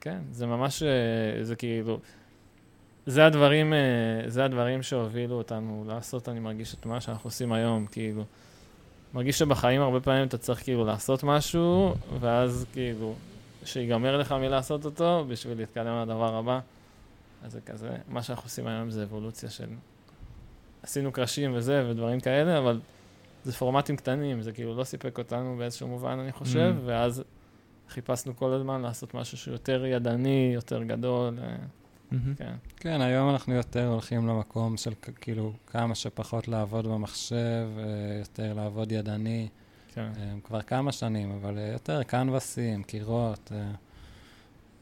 [0.00, 0.88] כן, זה ממש, אה,
[1.44, 2.00] זה כאילו,
[3.08, 3.78] זה הדברים, אה,
[4.26, 8.24] זה הדברים שהובילו אותנו לעשות, אני מרגיש את מה שאנחנו עושים היום, כאילו.
[9.14, 13.14] מרגיש שבחיים הרבה פעמים אתה צריך כאילו לעשות משהו, ואז כאילו,
[13.64, 16.60] שיגמר לך מלעשות אותו בשביל להתקדם לדבר הבא.
[17.44, 19.68] אז זה כזה, מה שאנחנו עושים היום זה אבולוציה של...
[20.82, 22.80] עשינו קרשים וזה ודברים כאלה, אבל
[23.44, 26.82] זה פורמטים קטנים, זה כאילו לא סיפק אותנו באיזשהו מובן, אני חושב, Mm.
[26.84, 27.22] ואז
[27.88, 31.56] חיפשנו כל הזמן לעשות משהו שהוא יותר ידני, יותר גדול, אה.
[32.36, 32.54] כן.
[32.76, 38.92] כן, היום אנחנו יותר הולכים למקום של כאילו כמה שפחות לעבוד במחשב, אה, יותר לעבוד
[38.92, 39.48] ידני.
[39.94, 40.10] כן.
[40.16, 43.52] אה, כבר כמה שנים, אבל אה, יותר קנבסים, קירות.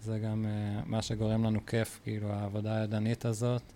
[0.00, 0.46] זה גם
[0.86, 3.72] מה שגורם לנו כיף, כאילו, העבודה הידנית הזאת.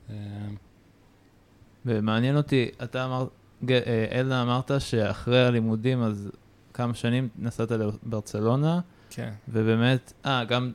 [1.87, 3.29] ומעניין אותי, אתה אמרת,
[3.71, 6.31] אה, אלנה אמרת שאחרי הלימודים, אז
[6.75, 9.33] כמה שנים נסעת לברצלונה, כן.
[9.49, 10.73] ובאמת, אה, גם,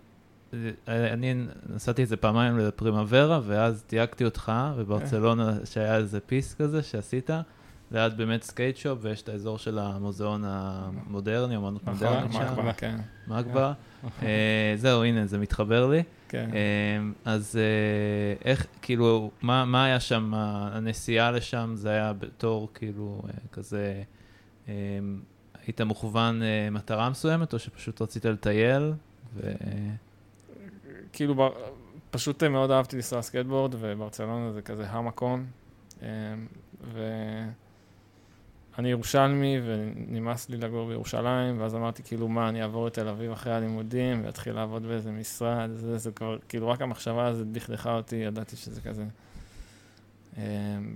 [0.87, 7.29] אני נסעתי איזה פעמיים לפרימוורה, ואז תייגתי אותך, בברצלונה, שהיה איזה piece כזה שעשית,
[7.91, 12.73] ליד באמת skate shop, ויש את האזור של המוזיאון המודרני, אמנות נכון, מודרנית שם, MACBA,
[12.73, 12.95] כן.
[13.27, 13.73] MACBA.
[14.23, 16.03] אה, זהו, הנה, זה מתחבר לי.
[16.29, 16.49] כן.
[16.99, 23.21] אמ, אז אה, איך, כאילו, מה, מה היה שם, הנסיעה לשם, זה היה בתור כאילו
[23.27, 24.03] אה, כזה,
[25.65, 28.93] היית מוכוון אה, מטרה מסוימת, או שפשוט רצית לטייל?
[29.35, 29.51] ו...
[31.15, 31.53] כאילו, בר-
[32.11, 35.45] פשוט מאוד אהבתי לנסוע סקייטבורד, וברצלונה זה כזה המקום.
[36.03, 36.07] אה,
[38.77, 43.53] ואני ירושלמי, ונמאס לי לגור בירושלים, ואז אמרתי, כאילו, מה, אני אעבור לתל אביב אחרי
[43.53, 48.55] הלימודים, ואתחיל לעבוד באיזה משרד, זה, זה כבר, כאילו, רק המחשבה הזאת דכדכה אותי, ידעתי
[48.55, 49.05] שזה כזה.
[50.37, 50.43] אה,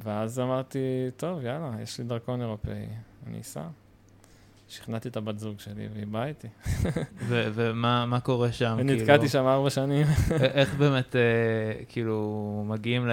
[0.04, 0.80] ואז אמרתי,
[1.18, 2.86] טוב, יאללה, יש לי דרכון אירופאי,
[3.28, 3.62] אני אסע.
[4.70, 6.48] שכנעתי את הבת זוג שלי, והיא באה איתי.
[7.28, 8.76] ומה מה קורה שם?
[8.80, 9.30] ונתקעתי כאילו?
[9.30, 10.08] שם ארבע שנים.
[10.42, 11.22] איך באמת, אה,
[11.90, 13.10] כאילו, מגיעים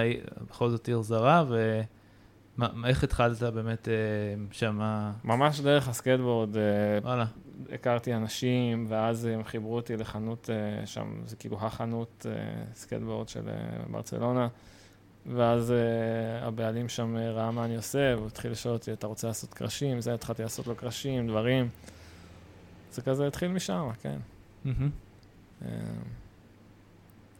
[0.49, 1.45] בכל זאת עיר זרה,
[2.57, 3.93] ואיך התחלת באמת אה,
[4.51, 6.61] שמה, ממש דרך הסקייטבורד, אה,
[7.03, 7.25] וואלה,
[7.73, 13.49] הכרתי אנשים, ואז הם חיברו אותי לחנות אה, שם, זה כאילו החנות אה, סקייטבורד של
[13.49, 13.53] אה,
[13.91, 14.47] ברצלונה,
[15.35, 19.27] ואז אה, הבעלים שם אה, ראה מה אני עושה, והוא התחיל לשאול אותי, אתה רוצה
[19.27, 20.01] לעשות קרשים?
[20.01, 21.69] זה, התחלתי לעשות לו קרשים, דברים.
[22.91, 24.17] זה כזה התחיל משם, כן.
[25.65, 25.67] אה,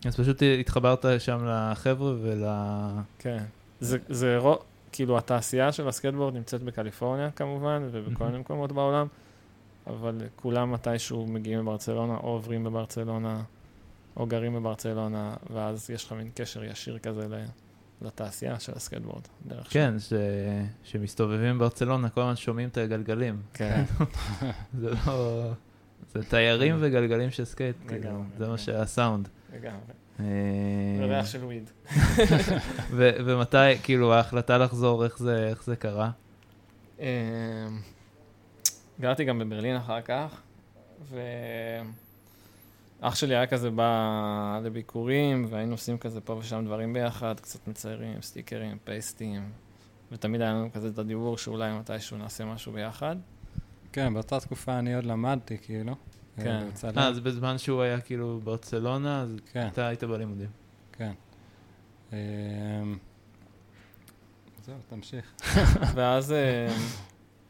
[0.06, 2.44] אז פשוט התחברת שם לחבר'ה ול...
[3.20, 3.44] כן.
[3.80, 4.58] זה, זה רוב,
[4.92, 8.26] כאילו התעשייה של הסקייטבורד נמצאת בקליפורניה כמובן, ובכל.
[8.26, 9.08] מיני מקומות בעולם,
[9.88, 13.42] אבל כולם מתישהו מגיעים לברצלונה, או עוברים בברצלונה,
[14.18, 17.46] או גרים בברצלונה, ואז יש לך מין קשר ישיר כזה ל-
[18.02, 20.14] לתעשייה של הסקייטבורד, דרך כן, ש...
[20.84, 23.42] שמסתובבים בברצלונה, כל הזמן שומעים את הגלגלים.
[23.54, 23.84] כן.
[24.82, 25.52] זה לא...
[26.14, 28.58] זה תיירים וגלגלים של סקייט, כאילו, זה מה.
[28.58, 29.28] שהסאונד.
[29.54, 29.94] לגמרי.
[31.00, 31.70] וריח של weed.
[32.98, 35.18] ו- ומתי, כאילו, ההחלטה לחזור, איך
[35.64, 36.12] זה, קרה?
[37.00, 37.06] אמ,
[39.00, 40.42] גרתי גם בברלין אחר כך,
[43.02, 48.22] ואח שלי היה כזה בא לביקורים, והיינו עושים כזה פה ושם דברים ביחד, קצת מציירים,
[48.22, 49.52] סטיקרים, פייסטים,
[50.12, 53.16] ותמיד היה לנו כזה את הדיבור שאולי מתישהו נעשה משהו ביחד.
[53.92, 55.96] כן, באותה תקופה אני עוד למדתי, כאילו.
[56.38, 56.48] כן.
[56.48, 56.98] אה, בצלם.
[56.98, 60.50] אה, אז בזמן שהוא היה כאילו בברצלונה, אז כן, אתה היית בלימודים.
[60.92, 61.12] כן.
[62.14, 62.18] אמ,
[64.66, 65.34] זהו, תמשיך.
[65.96, 66.76] ואז אה,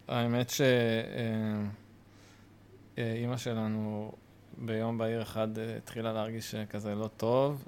[0.08, 0.52] האמת
[2.98, 4.12] שאימא שלנו
[4.58, 7.68] ביום בהיר אחד אה, התחילה להרגיש כזה לא טוב,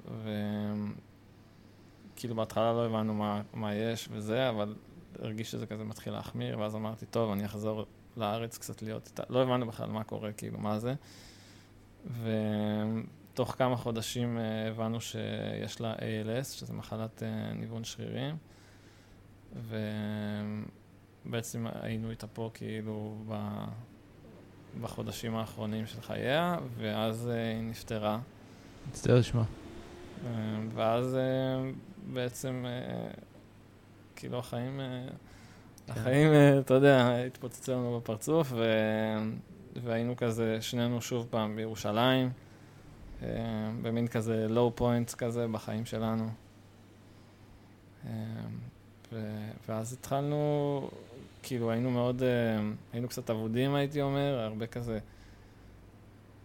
[2.14, 4.74] וכאילו בהתחלה לא הבנו מה, מה יש וזה, אבל
[5.18, 9.22] הרגיש שזה כזה מתחיל להחמיר, ואז אמרתי, טוב, אני אחזור לארץ קצת להיות איתה.
[9.28, 10.94] לא הבנו בכלל מה קורה, כאילו, מה זה.
[12.22, 18.36] ותוך כמה חודשים אה, הבנו שיש לה ALS, שזה מחלת אה, ניוון שרירים.
[21.26, 23.64] ובעצם היינו איתה פה כאילו ב...
[24.80, 28.18] בחודשים האחרונים של חייה, ואז אה, היא נפטרה.
[28.88, 29.44] מצטער לשמוע.
[30.26, 30.30] אה,
[30.74, 31.70] ואז אה,
[32.12, 33.10] בעצם, אה,
[34.16, 35.08] כאילו החיים, אה,
[35.88, 38.64] החיים, אה, אתה יודע, התפוצצו לנו בפרצוף, ו...
[39.82, 42.30] והיינו כזה, שנינו שוב פעם בירושלים,
[43.22, 43.28] אה,
[43.82, 46.28] במין כזה לואו פוינטס כזה בחיים שלנו.
[49.12, 49.18] ו...
[49.68, 50.90] ואז התחלנו,
[51.42, 52.28] כאילו היינו מאוד, אה,
[52.92, 54.98] היינו קצת אבודים הייתי אומר, הרבה כזה,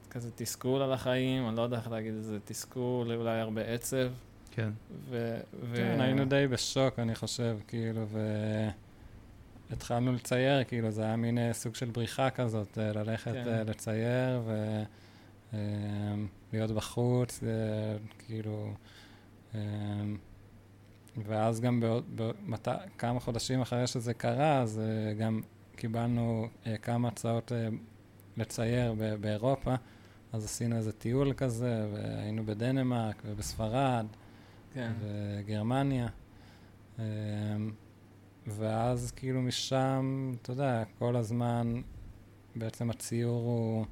[0.10, 4.12] כזה תסכול על החיים, אני לא יודע איך להגיד את זה, תסכול, אולי הרבה עצב.
[4.52, 4.70] כן.
[5.10, 5.38] ו...
[5.64, 5.76] ו...
[5.76, 8.06] כן, היינו די בשוק, אני חושב, כאילו,
[9.70, 13.64] והתחלנו לצייר, כאילו, זה היה מין אה, סוג של בריחה כזאת, אה, ללכת כן.
[13.68, 14.42] לצייר
[16.54, 17.44] ולהיות בחוץ,
[18.20, 18.74] כאילו,
[21.24, 22.68] ואז גם בעוד, בעוד, מת...
[22.98, 25.42] כמה חודשים אחרי שזה קרה, אז אה, גם
[25.76, 27.68] קיבלנו אה, כמה הצעות אה,
[28.38, 29.76] לצייר ב- באירופה,
[30.34, 34.06] אז עשינו איזה טיול כזה, והיינו בדנמרק ובספרד.
[34.76, 34.92] כן.
[35.02, 36.08] וגרמניה.
[37.00, 37.04] אמ,
[38.48, 41.82] ואז כאילו משם, אתה יודע, כל הזמן
[42.56, 43.86] בעצם הציור הוא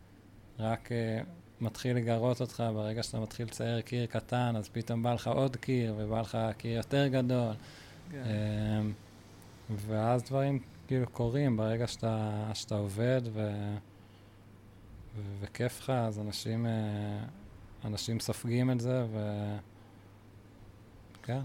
[0.60, 1.22] רק אה,
[1.64, 5.96] מתחיל לגרות אותך, ברגע שאתה מתחיל לצייר קיר קטן, אז פתאום בא לך עוד קיר,
[5.98, 7.54] ובא לך קיר יותר גדול.
[8.12, 8.24] כן.
[8.82, 8.92] אמ,
[9.88, 13.52] ואז דברים כאילו קורים ברגע שאתה, שאתה עובד ו...
[15.16, 15.22] ו...
[15.42, 16.72] וכיף לך, אז אנשים, אה,
[17.86, 19.46] אנשים סופגים את זה, ו...
[21.24, 21.42] כן.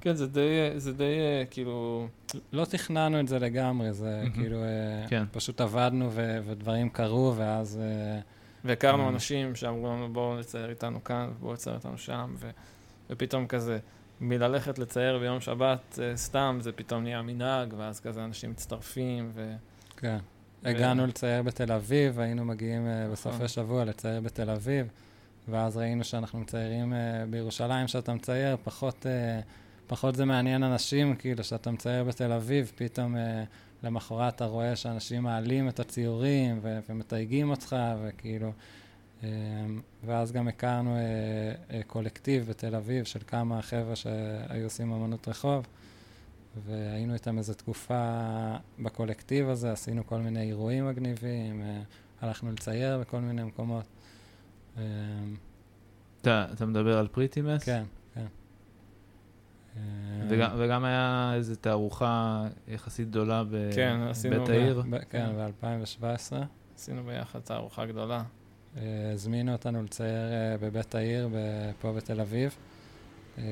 [0.00, 2.08] כן, זה די, זה די אה, כאילו...
[2.52, 4.32] לא תכננו את זה לגמרי, זה מהמם.
[4.32, 5.24] כאילו, אה, כן.
[5.32, 7.80] פשוט עבדנו ו- ודברים קרו, ואז...
[7.82, 8.20] אה,
[8.64, 9.08] והכרנו Mm.
[9.08, 12.50] אנשים שאמרו לנו בואו נצייר איתנו כאן, בואו נצייר איתנו שם, ו...
[13.10, 13.78] ופתאום כזה,
[14.20, 19.54] מללכת לצייר ביום שבת אה, סתם, זה פתאום נהיה מנהג, ואז כזה אנשים מצטרפים, ו...
[19.96, 20.18] כן.
[20.62, 23.12] ו- הגענו לצייר בתל אביב, היינו מגיעים נכון.
[23.12, 24.86] בסופי שבוע לצייר בתל אביב,
[25.48, 29.40] ואז ראינו שאנחנו מציירים אה, בירושלים, שאתה מצייר, פחות, אה,
[29.86, 33.44] פחות זה מעניין אנשים, כאילו, שאתה מצייר בתל אביב, פתאום אה,
[33.82, 38.52] למחרת אתה רואה שאנשים מעלים את הציורים ו- ומתייגים אותך, וכאילו...
[39.22, 39.28] אה,
[40.04, 41.00] ואז גם הכרנו אה,
[41.70, 45.66] אה, קולקטיב בתל אביב של כמה חבר'ה שהיו עושים אמנות רחוב,
[46.66, 51.62] והיינו איתם איזו תקופה בקולקטיב הזה, עשינו כל מיני אירועים מגניבים,
[52.20, 53.84] הלכנו לצייר בכל מיני מקומות.
[56.20, 57.64] אתה, אתה מדבר על פריטימס?
[57.64, 57.84] כן,
[60.28, 63.42] וגם, וגם היה איזו תערוכה יחסית גדולה
[63.74, 64.82] כן, בבית ב- העיר.
[64.90, 66.04] ב- כן, ב-2017.
[66.76, 68.22] עשינו ביחד תערוכה גדולה.
[68.76, 68.82] אה,
[69.14, 72.56] הזמינו אותנו לצייר אה, בבית העיר ב- פה בתל אביב.
[73.38, 73.44] אה,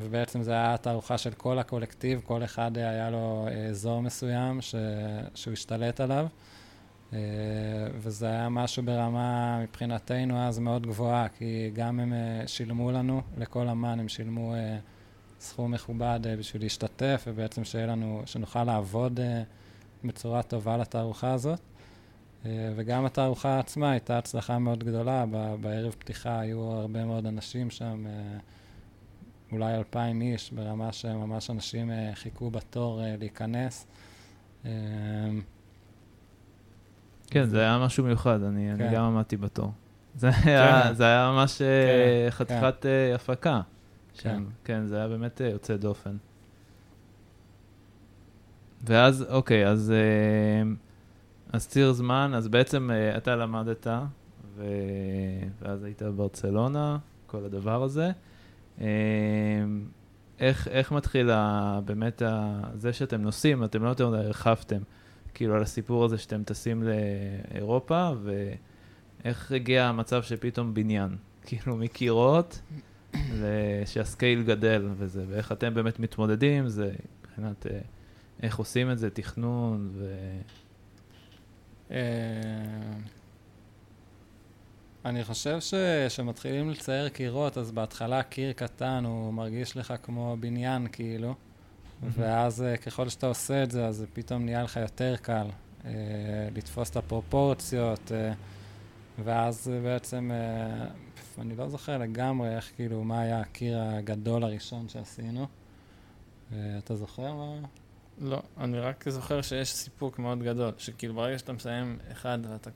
[0.00, 4.74] ובעצם זו הייתה תערוכה של כל הקולקטיב, כל אחד היה לו אזור מסוים ש...
[5.34, 6.26] שהוא השתלט עליו.
[7.12, 7.18] אה,
[7.94, 13.68] וזה היה משהו ברמה מבחינתנו אז מאוד גבוהה, כי גם הם אה, שילמו לנו, לכל
[13.68, 14.78] אמן הם שילמו אה,
[15.40, 19.20] סכום מכובד בשביל להשתתף, ובעצם שיהיה לנו, שנוכל לעבוד
[20.04, 21.60] בצורה טובה לתערוכה הזאת.
[22.76, 25.24] וגם התערוכה עצמה הייתה הצלחה מאוד גדולה,
[25.60, 28.04] בערב פתיחה היו הרבה מאוד אנשים שם,
[29.52, 33.86] אולי אלפיים איש, ברמה שממש אנשים חיכו בתור להיכנס.
[37.30, 38.84] כן, זה היה משהו מיוחד, אני, כן.
[38.84, 39.72] אני גם עמדתי בתור.
[40.18, 41.66] זה היה, זה היה ממש אה,
[42.30, 43.60] כן, חתיכת אה, הפקה.
[44.18, 44.42] כן.
[44.64, 46.16] כן, זה היה באמת אה, יוצא דופן.
[48.84, 49.92] ואז, אוקיי, אז,
[51.52, 53.86] אז ציר זמן, אז בעצם אתה למדת,
[54.56, 54.64] ו...
[55.60, 58.10] ואז היית בברצלונה, כל הדבר הזה.
[60.40, 64.80] איך, איך מתחיל ה, באמת ה, זה שאתם נוסעים, אתם לא יותר מדי הרחבתם,
[65.38, 72.60] כאילו על הסיפור הזה שאתם טסים לאירופה, ואיך הגיע המצב שפתאום בניין, כאילו מקירות,
[73.92, 77.78] שהסקייל גדל וזה, ואיך אתם באמת מתמודדים זה, מבחינת אה,
[78.42, 80.14] איך עושים את זה, תכנון ו...
[81.90, 81.96] אה,
[85.04, 85.74] אני חושב ש...
[86.08, 91.34] שמתחילים לצייר קירות, אז בהתחלה קיר קטן, הוא מרגיש לך כמו בניין, כאילו.
[92.02, 95.46] ואז אה, ככל שאתה עושה את זה, אז זה פתאום נהיה לך יותר קל
[95.84, 95.90] אה,
[96.54, 98.32] לתפוס את הפרופורציות, אה,
[99.24, 100.86] ואז אה, בעצם, אה,
[101.38, 105.46] אני לא זוכר לגמרי איך, כאילו, מה היה הקיר הגדול הראשון שעשינו.
[106.52, 107.54] אה, אתה זוכר מה?
[108.20, 112.70] לא, אני רק זוכר שיש סיפוק מאוד גדול, שכאילו ברגע שאתה מסיים אחד ואתה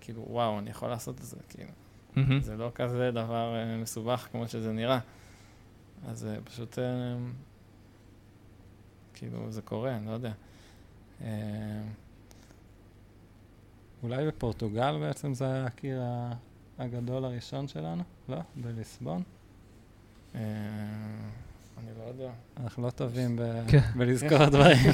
[0.00, 1.70] כאילו, וואו, אני יכול לעשות את זה, כאילו.
[2.16, 2.40] מהמם.
[2.40, 4.98] זה לא כזה דבר אה, מסובך כמו שזה נראה.
[6.08, 6.84] אז זה פשוט, אה,
[9.16, 10.32] כאילו, זה קורה, אני לא יודע.
[11.20, 11.82] אה,
[14.02, 16.02] אולי בפורטוגל בעצם זה היה הקיר
[16.78, 18.02] הגדול הראשון שלנו?
[18.28, 18.38] לא?
[18.56, 19.22] בליסבון?
[21.76, 22.30] אה, אני לא יודע.
[22.62, 23.80] אנחנו לא טובים כן.
[23.96, 24.76] בלזכור דברים.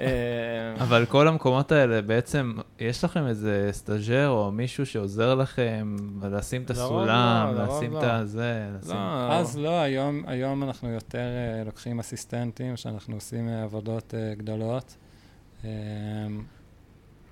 [0.00, 6.62] אה, אבל כל המקומות האלה, בעצם, יש לכם איזה סטאז'ר או מישהו שעוזר לכם לשים
[6.62, 7.98] את לרוב הסולם, לא, לשים לא.
[7.98, 8.68] את הזה.
[8.88, 14.96] לא, אז לא, היום, היום אנחנו יותר אה, לוקחים אסיסטנטים, שאנחנו עושים אה, עבודות גדולות.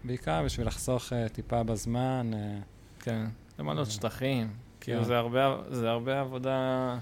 [0.05, 2.31] בעיקר בשביל לחסוך טיפה בזמן.
[3.00, 3.26] כן,
[3.59, 4.50] למלא אה, שטחים.
[4.81, 5.05] כאילו כן.
[5.05, 6.98] זה הרבה, זה הרבה עבודה,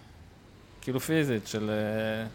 [0.84, 2.26] כאילו פיזית, של אה,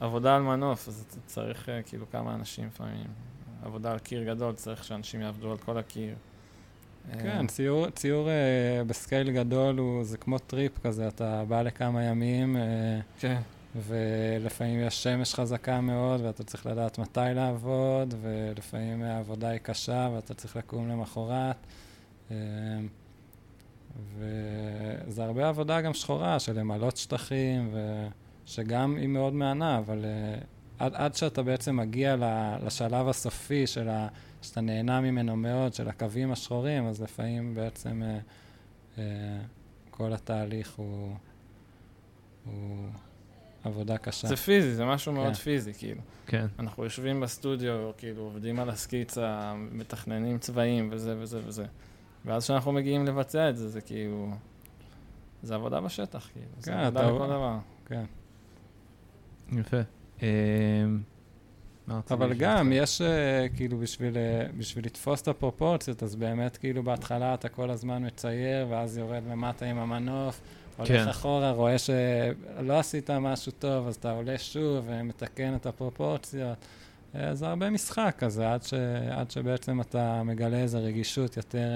[0.00, 3.06] עבודה על מנוף, אז אתה צריך אה, כאילו כמה אנשים לפעמים.
[3.62, 6.14] עבודה על קיר גדול, צריך שאנשים יעבדו על כל הקיר.
[7.12, 11.62] אה, כן, ציור, ציור אה, ב scale גדול הוא, זה כמו טריפ כזה, אתה בא
[11.62, 13.40] לכמה ימים, אה, כן.
[13.86, 20.34] ולפעמים יש שמש חזקה מאוד, ואתה צריך לדעת מתי לעבוד, ולפעמים העבודה היא קשה, ואתה
[20.34, 21.56] צריך לקום למחרת.
[22.30, 22.36] אמ,
[24.16, 27.74] וזה הרבה עבודה גם שחורה, של למלות שטחים,
[28.44, 30.38] ושגם היא מאוד מהנה, אבל אה,
[30.78, 32.16] עד, עד שאתה בעצם מגיע
[32.62, 34.08] לשלב הסופי של ה...
[34.42, 38.18] שאתה נהנה ממנו מאוד, של הקווים השחורים, אז לפעמים בעצם אה,
[38.98, 39.04] אה,
[39.90, 41.14] כל התהליך הוא,
[42.44, 42.88] הוא
[43.64, 44.28] עבודה קשה.
[44.28, 45.34] זה פיזי, זה משהו מאוד כן.
[45.34, 46.00] פיזי, כאילו.
[46.26, 46.46] כן.
[46.58, 51.64] אנחנו יושבים בסטודיו, כאילו, עובדים על הסקיצה, מתכננים צבעים וזה וזה וזה.
[52.24, 54.30] ואז כשאנחנו מגיעים לבצע את זה, זה כאילו...
[55.42, 56.46] זה עבודה בשטח, כאילו.
[56.60, 57.56] זה כן, עבודה אתה- לכל דבר.
[57.86, 58.04] כן.
[59.52, 59.76] יפה.
[60.22, 60.26] אמ,
[62.10, 62.72] אבל גם?
[62.72, 67.70] יש אה, כאילו בשביל, אה, בשביל לתפוס את הפרופורציות, אז באמת כאילו בהתחלה אתה כל
[67.70, 70.40] הזמן מצייר, ואז יורד למטה עם המנוף,
[70.76, 71.08] הולך כן.
[71.08, 76.58] אחורה, רואה שלא עשית משהו טוב, אז אתה עולה שוב ומתקן את הפרופורציות.
[77.14, 78.74] אה, זה הרבה משחק כזה, עד, ש,
[79.10, 81.68] עד שבעצם אתה מגלה איזו רגישות יותר,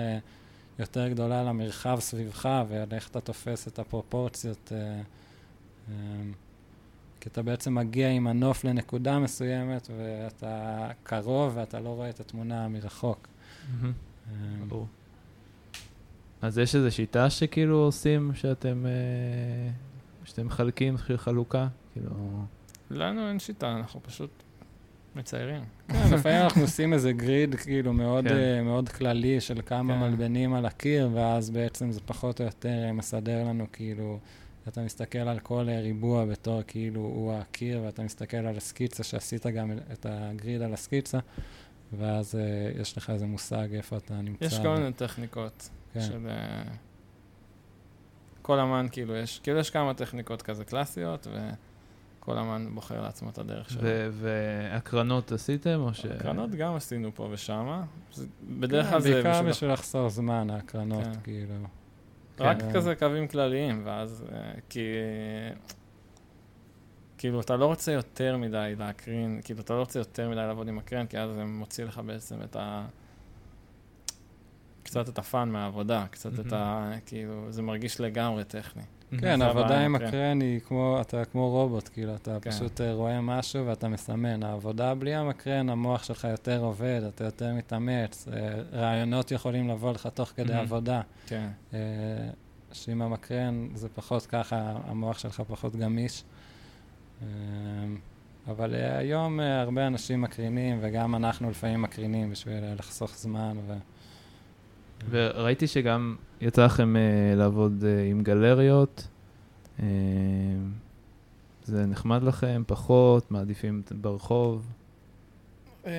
[0.79, 4.73] יותר גדולה למרחב סביבך, ועל איך אתה תופס את הפרופורציות.
[4.75, 5.01] אה,
[5.89, 6.33] אמ,
[7.21, 12.69] כי אתה בעצם מגיע עם הנוף לנקודה מסוימת, ואתה קרוב ואתה לא רואה את התמונה
[12.69, 13.29] מרחוק.
[13.83, 13.93] אמ,
[14.69, 14.87] ברור.
[16.43, 19.71] אז יש איזו שיטה שכאילו עושים, שאתם, אה,
[20.25, 21.69] שאתם מחלקים חלוקה?
[21.93, 22.11] כאילו...
[22.91, 24.31] לנו אין שיטה, אנחנו פשוט
[25.17, 25.63] מציירים.
[25.89, 28.37] כן, לפעמים אנחנו עושים איזה גריד כאילו מאוד, כן.
[28.37, 30.01] אה, מאוד כללי של כמה כן.
[30.01, 34.19] מלבנים על הקיר, ואז בעצם זה פחות או יותר אה, מסדר לנו כאילו,
[34.69, 39.47] אתה מסתכל על כל אה, ריבוע בתור כאילו הוא הקיר, ואתה מסתכל על הסקיצה שעשית
[39.47, 41.19] גם את הגריד על הסקיצה,
[41.99, 44.45] ואז אה, יש לך איזה מושג איפה אתה נמצא.
[44.45, 46.01] יש כל מיני טכניקות כן.
[46.01, 46.27] של...
[46.29, 46.63] אה,
[48.43, 51.27] כל אמן, כאילו, יש, כאילו, יש כמה טכניקות כזה קלאסיות,
[52.29, 53.81] וכל אמן בוחר לעצמו את הדרך שלו.
[53.83, 56.05] ו- והקרנות עשיתם, או ש...
[56.05, 57.85] הקרנות גם עשינו פה ושמה.
[58.13, 58.27] זה-
[58.61, 59.51] בדרך כן, כלל זה בעיקר בשביל...
[59.51, 61.21] בשביל לחסוך זמן, ההקרנות, כן.
[61.25, 61.55] כאילו.
[62.41, 62.73] רק כן.
[62.73, 64.25] כזה קווים כלליים, ואז...
[64.33, 64.81] אה, כי...
[67.19, 70.79] כאילו, אתה לא רוצה יותר מדי להקרין, כאילו, אתה לא רוצה יותר מדי לעבוד עם
[70.79, 72.87] הקרן, כי אז זה מוציא לך בעצם את ה...
[74.83, 76.93] קצת את הפאן מהעבודה, קצת את ה...
[77.07, 78.83] כאילו, זה מרגיש לגמרי טכני.
[79.21, 80.41] כן, העבודה הבעיה עם הקרן.
[80.41, 82.51] היא כמו, אתה כמו רובוט, כאילו, אתה כן.
[82.51, 84.43] פשוט אה, רואה משהו ואתה מסמן.
[84.43, 90.09] העבודה בלי המקרן, המוח שלך יותר עובד, אתה יותר מתאמץ, אה, רעיונות יכולים לבוא לך
[90.15, 90.55] תוך כדי.
[90.55, 91.01] עבודה.
[91.27, 91.49] כן.
[91.75, 91.79] אה,
[92.73, 96.25] שעם המקרן זה פחות ככה, המוח שלך פחות גמיש.
[97.23, 97.27] אה,
[98.49, 103.57] אבל אה, היום אה, הרבה אנשים מקרינים, וגם אנחנו לפעמים מקרינים בשביל אה, לחסוך זמן.
[103.67, 103.73] ו...
[105.11, 109.09] וראיתי שגם יצא לכם אה, לעבוד אה, עם גלריות.
[109.81, 109.87] אה,
[111.65, 114.73] זה נחמד לכם, פחות, מעדיפים ברחוב.
[115.87, 115.91] אמ,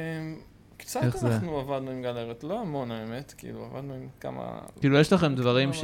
[0.77, 1.27] קצת איך זה?
[1.27, 4.59] אנחנו עבדנו עם גלריות, לא המון האמת, כאילו עבדנו עם כמה...
[4.79, 5.83] כאילו, יש לכם דברים ש...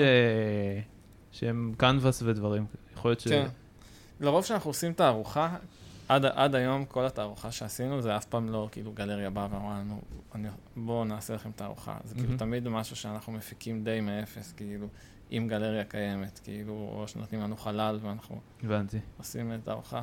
[1.32, 2.66] שהם קנבס ודברים.
[2.93, 3.28] יכול להיות ש...
[3.28, 3.47] כן.
[4.20, 5.55] לרוב כשאנחנו עושים תערוכה,
[6.08, 10.01] עד, עד היום כל התערוכה שעשינו זה אף פעם לא כאילו גלריה באה ואמרה לנו,
[10.76, 11.97] בואו נעשה לכם תערוכה.
[12.03, 12.39] זה כאילו מהמם.
[12.39, 14.88] תמיד משהו שאנחנו מפיקים די מאפס, כאילו,
[15.30, 18.99] עם גלריה קיימת, כאילו, או שנותנים לנו חלל ואנחנו הבנתי.
[19.18, 20.01] עושים את תערוכה.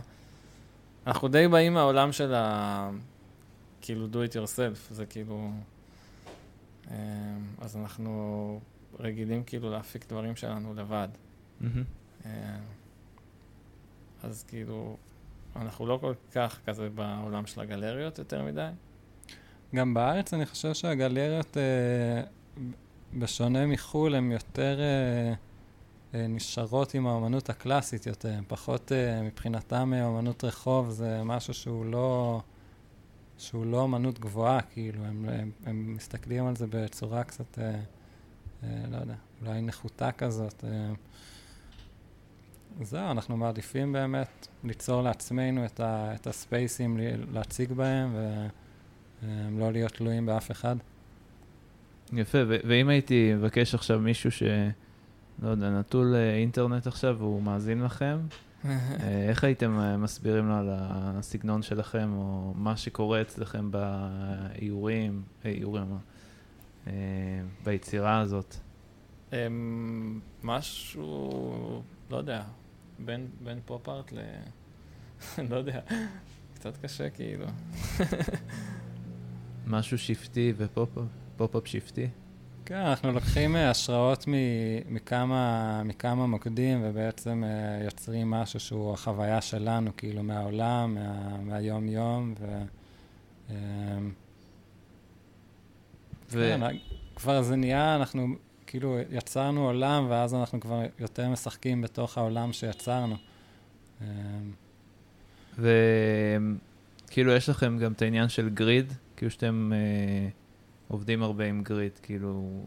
[1.07, 2.91] אנחנו די באים מהעולם של ה...
[3.81, 5.51] כאילו do it yourself, זה כאילו...
[6.91, 6.95] אמ,
[7.61, 8.61] אז אנחנו
[9.01, 11.09] רגילים כאילו להפיק דברים שלנו לבד.
[11.65, 12.31] אמ,
[14.23, 14.97] אז כאילו,
[15.57, 18.69] אנחנו לא כל כך כזה בעולם של הגלריות יותר מדי.
[19.75, 22.23] גם בארץ אני חושב שהגלריות, אה,
[23.19, 25.35] בשונה מחו"ל, הן יותר אה,
[26.15, 28.35] אה, נשארות עם האומנות הקלאסית יותר.
[28.49, 32.41] פחות, אה, מבחינתם אה, אומנות רחוב זה משהו שהוא לא,
[33.39, 37.75] שהוא לא אומנות גבוהה, כאילו, הם, הם, הם מסתכלים על זה בצורה קצת, אה,
[38.63, 40.65] אה, לא יודע, אולי נחותה כזאת.
[40.65, 40.93] אה.
[42.81, 48.47] זהו, אנחנו מעדיפים באמת ליצור לעצמנו את, ה, את הספייסים ל- להציג בהם, ו...
[49.23, 50.77] הם לא להיות תלויים באף אחד.
[52.13, 54.43] יפה, ו- ואם הייתי מבקש עכשיו מישהו ש...
[55.43, 58.19] לא יודע, נטול אה, אינטרנט עכשיו והוא מאזין לכם,
[58.65, 58.71] אה,
[59.29, 65.85] איך הייתם אה, מסבירים לו על הסגנון שלכם, או מה שקורה אצלכם באיורים, אה, איורים?
[66.87, 66.93] אה,
[67.65, 68.57] ביצירה הזאת?
[69.33, 72.43] אמ, משהו, לא יודע,
[72.99, 74.19] בין, בין פופ-ארט ל...
[75.51, 75.81] לא יודע,
[76.55, 77.47] קצת קשה כאילו.
[79.67, 81.05] משהו שבטי ו
[81.37, 82.09] pop-up pop-up שבטי?
[82.65, 84.33] כן, אנחנו לוקחים אה, השראות מ-
[84.95, 92.63] מכמה, מכמה מוקדים ובעצם אה, יוצרים משהו שהוא החוויה שלנו, כאילו מהעולם, מה, מהיום-יום, ו...
[93.51, 93.55] אמ,
[96.33, 96.77] ו- כן,
[97.17, 98.27] כבר זה נהיה, אנחנו
[98.73, 103.17] כאילו יצרנו עולם ואז אנחנו כבר יותר משחקים בתוך העולם שיצרנו.
[104.01, 104.07] אמ,
[105.59, 110.29] וכאילו יש לכם גם את העניין של גריד, כאילו שאתם אה,
[110.89, 112.63] עובדים הרבה עם גריד, כאילו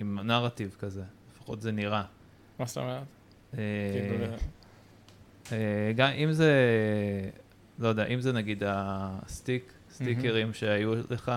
[0.00, 2.02] עם נרטיב כזה, לפחות זה נראה.
[2.58, 3.02] מה זאת אומרת?
[3.58, 3.60] אה,
[3.92, 4.24] כאילו,
[5.52, 6.52] אה, גם אם זה,
[7.78, 11.32] לא יודע, אם זה נגיד הסטיק, סטיקרים שהיו לך,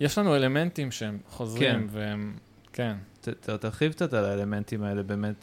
[0.00, 1.86] יש לנו אלמנטים שהם חוזרים, כן.
[1.90, 2.36] והם,
[2.72, 2.96] כן.
[3.20, 5.34] ת- ת- תרחיב קצת על האלמנטים האלה באמת,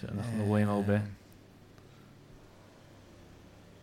[0.00, 0.96] שאנחנו רואים אה, הרבה.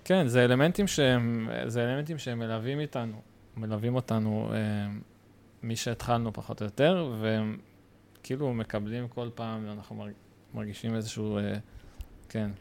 [0.05, 3.21] כן, זה אלמנטים שהם, זה אלמנטים שהם מלווים איתנו,
[3.57, 4.57] מלווים אותנו אה,
[5.63, 7.57] משהתחלנו פחות או יותר, והם
[8.23, 10.13] כאילו מקבלים כל פעם, אנחנו מרג-
[10.53, 11.53] מרגישים איזשהו, אה,
[12.29, 12.51] כן,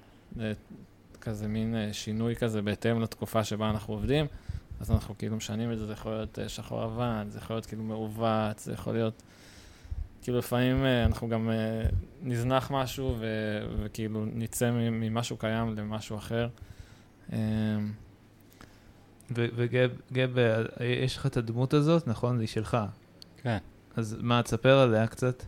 [0.40, 0.52] אה,
[1.20, 4.26] כזה מין אה, שינוי כזה בהתאם לתקופה שבה אנחנו עובדים,
[4.80, 7.66] אז אנחנו כאילו משנים את זה, זה יכול להיות אה, שחור לבן, זה יכול להיות
[7.66, 9.22] כאילו מעוות, זה יכול להיות
[10.22, 11.82] כאילו לפעמים אה, אנחנו גם אה,
[12.22, 16.48] נזנח משהו ו- וכאילו נצא ממשהו קיים למשהו אחר.
[17.32, 17.38] אה,
[19.34, 20.30] וגב, גב,
[20.80, 22.40] יש לך את הדמות הזאת, נכון?
[22.40, 22.76] היא שלך.
[23.42, 23.58] כן.
[23.96, 25.42] אז מה, תספר עליה קצת.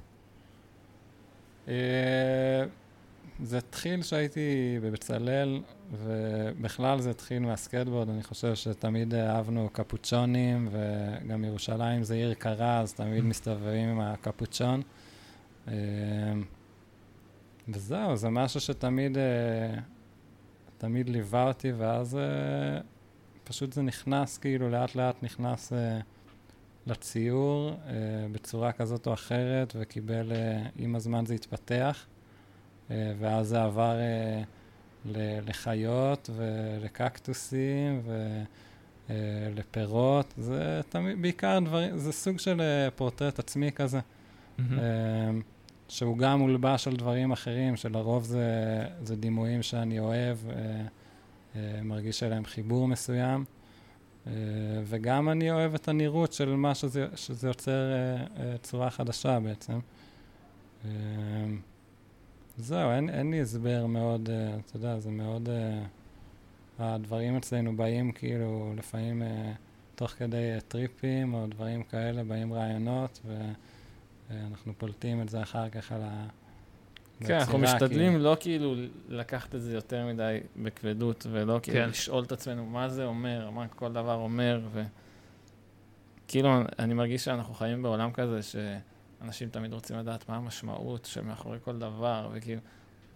[3.42, 5.62] זה התחיל כשהייתי בבצלאל,
[5.92, 12.94] ובכלל זה התחיל מהסקטבורד, אני חושב שתמיד אהבנו קפוצ'ונים, וגם ירושלים זה עיר קרה, אז
[12.94, 14.82] תמיד מסתובבים עם הקפוצ'ון.
[15.68, 15.74] אה,
[17.68, 19.80] וזהו, זה משהו שתמיד אה,
[20.78, 22.80] תמיד ליווה אותי, ואז אה,
[23.44, 25.72] פשוט זה נכנס, כאילו לאט לאט נכנס
[26.86, 27.76] לציור
[28.32, 30.32] בצורה כזאת או אחרת, וקיבל,
[30.76, 32.06] עם הזמן זה התפתח.
[32.90, 34.42] אה, ואז זה עבר אה,
[35.46, 38.02] לחיות ולקקטוסים
[39.08, 40.34] ולפירות.
[40.38, 42.62] אה, זה תמיד, בעיקר דברים, זה סוג של
[42.96, 44.62] פורטרט עצמי כזה, mm-hmm.
[45.88, 48.46] שהוא גם מולבש על דברים אחרים, שלרוב זה,
[49.02, 50.38] זה דימויים שאני אוהב,
[51.82, 53.44] מרגיש עליהם חיבור מסוים.
[54.84, 57.92] וגם אני אוהב את הנראות של מה שזה, שזה יוצר
[58.62, 59.78] צורה חדשה בעצם.
[62.62, 65.48] זהו, אין, אין לי הסבר מאוד, uh, אתה יודע, זה מאוד...
[65.48, 65.86] Uh,
[66.80, 69.26] הדברים אצלנו באים כאילו לפעמים uh,
[69.94, 73.20] תוך כדי uh, טריפים או דברים כאלה, באים רעיונות
[74.30, 76.26] ואנחנו uh, פולטים את זה אחר כך על ה...
[77.26, 78.24] כן, אנחנו משתדלים כאילו.
[78.24, 78.74] לא כאילו
[79.08, 81.88] לקחת את זה יותר מדי בכבדות, ולא כאילו כן.
[81.88, 84.60] לשאול את עצמנו מה זה אומר, מה כל דבר אומר,
[86.26, 88.56] וכאילו אני מרגיש שאנחנו חיים בעולם כזה ש...
[89.22, 92.60] אנשים תמיד רוצים לדעת מה המשמעות שמאחורי כל דבר, וכאילו,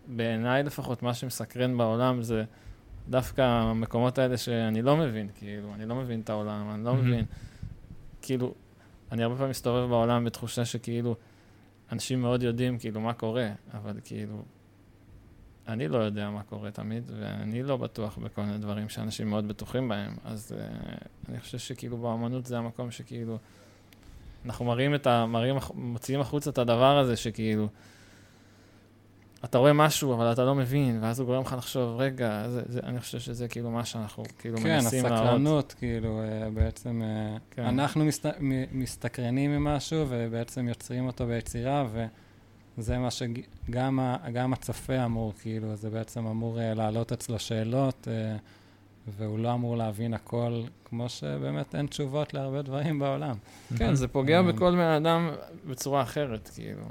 [0.07, 2.44] בעיניי לפחות, מה שמסקרן בעולם זה
[3.09, 6.94] דווקא המקומות האלה שאני לא מבין, כאילו, אני לא מבין את העולם, אני לא mm-hmm.
[6.94, 7.24] מבין.
[8.22, 8.55] כאילו,
[9.12, 11.16] אני הרבה פעמים מסתובב בעולם בתחושה שכאילו,
[11.92, 14.42] אנשים מאוד יודעים כאילו מה קורה, אבל כאילו,
[15.68, 19.88] אני לא יודע מה קורה תמיד, ואני לא בטוח בכל מיני דברים שאנשים מאוד בטוחים
[19.88, 23.38] בהם, אז uh, אני חושב שכאילו באמנות זה המקום שכאילו...
[24.45, 25.26] אנחנו מראים את ה...
[25.26, 27.68] מראים, מוציאים החוצה את הדבר הזה שכאילו...
[29.45, 32.80] אתה רואה משהו, אבל אתה לא מבין, ואז הוא גורם לך לחשוב, רגע, זה, זה,
[32.82, 35.18] אני חושב שזה כאילו מה שאנחנו כאילו כן, מנסים להראות.
[35.18, 37.64] כן, הסקרנות, כאילו, אה, בעצם, אה, כן.
[37.64, 38.26] אנחנו מסת,
[38.72, 41.86] מסתקרנים ממשהו, ובעצם יוצרים אותו ביצירה,
[42.78, 48.09] וזה מה שגם הצופה אמור, כאילו, זה בעצם אמור אה, להעלות אצלו שאלות.
[49.09, 53.36] והוא לא אמור להבין הכל, כמו שבאמת אין תשובות להרבה דברים בעולם.
[53.76, 55.30] כן, זה פוגע אה, בכל בן אדם
[55.66, 56.84] בצורה אחרת, כאילו.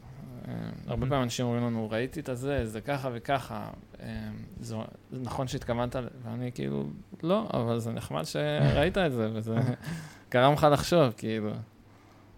[0.47, 0.53] אה,
[0.88, 3.70] הרבה פעמים אנשים אומרים לנו, ראיתי את הזה, זה ככה וככה.
[4.01, 4.76] אה, זה
[5.11, 6.86] נכון שהתכוונת, ואני כאילו,
[7.24, 9.55] לא, אבל זה נחמד שראית את זה, וזה
[10.32, 11.51] גרם לך לחשוב, כאילו.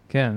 [0.10, 0.34] כן,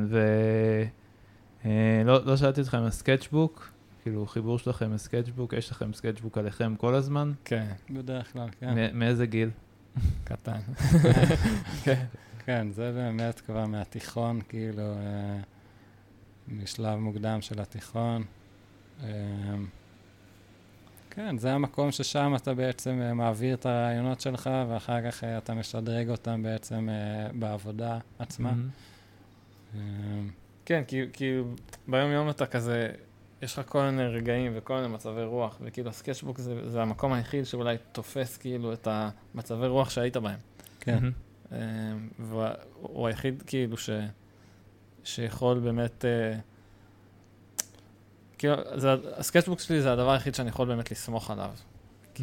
[1.64, 3.70] ולא לא שאלתי אותך עם ה sketchbook,
[4.08, 7.32] כאילו, חיבור שלכם ל sketchbook, יש לכם sketchbook עליכם כל הזמן?
[7.44, 7.66] כן.
[7.90, 8.98] בדרך כלל, כן.
[8.98, 9.50] מאיזה גיל?
[10.24, 10.58] קטן.
[11.84, 12.04] כן.
[12.44, 15.38] כן, זה באמת כבר מהתיכון, כאילו, אה,
[16.48, 18.24] משלב מוקדם של התיכון.
[19.02, 19.08] אה,
[21.10, 26.08] כן, זה המקום ששם אתה בעצם אה, מעביר את הרעיונות שלך, ואחר כך אתה משדרג
[26.10, 26.88] אותם בעצם
[27.38, 28.52] בעבודה עצמה.
[30.64, 30.82] כן,
[31.12, 31.40] כי
[31.88, 32.90] ביום יום אתה כזה
[33.42, 37.44] יש לך כל מיני רגעים וכל מיני מצבי רוח, וכאילו הסקצ'בוק זה, זה המקום היחיד
[37.44, 40.38] שאולי תופס כאילו את המצבי רוח שהיית בהם.
[40.80, 40.98] כן.
[40.98, 41.54] Mm-hmm.
[42.18, 43.90] והוא היחיד כאילו ש,
[45.04, 46.38] שיכול באמת, uh,
[48.38, 51.50] כאילו, זה, הסקצ'בוק שלי זה הדבר היחיד שאני יכול באמת לסמוך עליו.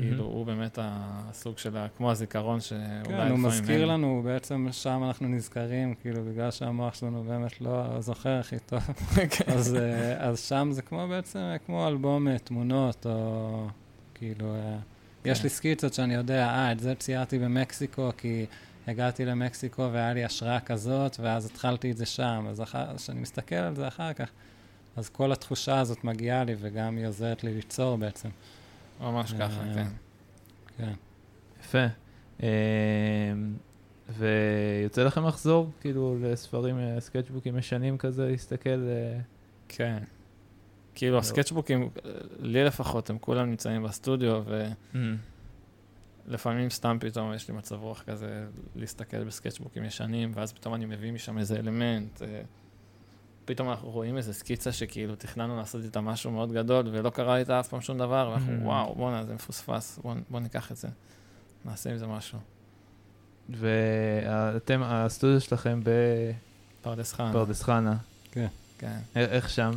[0.02, 0.28] כאילו, mm-hmm.
[0.28, 3.26] הוא באמת הסוג של, כמו הזיכרון שאולי כן, לפעמים...
[3.26, 3.90] כן, הוא מזכיר אין...
[3.90, 8.80] לנו, בעצם שם אנחנו נזכרים, כאילו, בגלל שהמוח שלנו באמת לא זוכר הכי טוב.
[9.56, 13.68] אז, אה, אז שם זה כמו בעצם, כמו אלבום אה, תמונות, או
[14.14, 14.78] כאילו, אה,
[15.24, 15.30] כן.
[15.30, 18.46] יש לי סקיצות שאני יודע, אה, את זה ציירתי במקסיקו, כי
[18.88, 22.46] הגעתי למקסיקו והיה לי השראה כזאת, ואז התחלתי את זה שם.
[22.50, 22.64] אז
[22.96, 24.30] כשאני מסתכל על זה אחר כך,
[24.96, 28.30] אז כל התחושה הזאת מגיעה לי, וגם היא עוזרת לי ליצור בעצם.
[29.00, 29.88] ממש ככה, אה, כן.
[30.78, 30.94] כן.
[31.60, 31.86] יפה.
[32.44, 32.48] אה,
[34.10, 38.88] ויוצא לכם לחזור, כאילו, לספרים, אה, סקצ'בוקים ישנים כזה, להסתכל?
[39.68, 39.98] כן.
[40.96, 41.90] כאילו, הסקצ'בוקים,
[42.40, 44.44] לי לפחות, הם כולם נמצאים בסטודיו,
[46.28, 51.12] ולפעמים סתם פתאום יש לי מצב רוח כזה להסתכל בסקצ'בוקים ישנים, ואז פתאום אני מביא
[51.12, 52.22] משם איזה אלמנט.
[53.46, 57.60] פתאום אנחנו רואים איזה סקיצה שכאילו תכננו לעשות איתה משהו מאוד גדול, ולא קרה איתה
[57.60, 58.66] אף פעם שום דבר, ואנחנו, אממ.
[58.66, 60.88] וואו, בואנה, זה מפוספס, בוא, בוא ניקח את זה,
[61.66, 62.40] נעשה עם זה משהו.
[63.50, 67.34] ואתם, הסטודיו שלכם בפרדס חנה.
[67.34, 67.98] פרדס חנה.
[68.32, 68.48] כן.
[68.78, 69.72] כן, א- איך שם?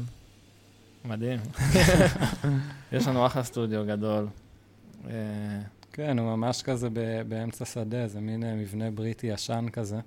[1.04, 1.40] מדהים.
[2.92, 4.28] יש לנו אחלה סטודיו גדול.
[5.10, 5.12] אה,
[5.92, 10.00] כן, הוא ממש כזה ב- באמצע שדה, זה מין אה, מבנה בריטי ישן כזה.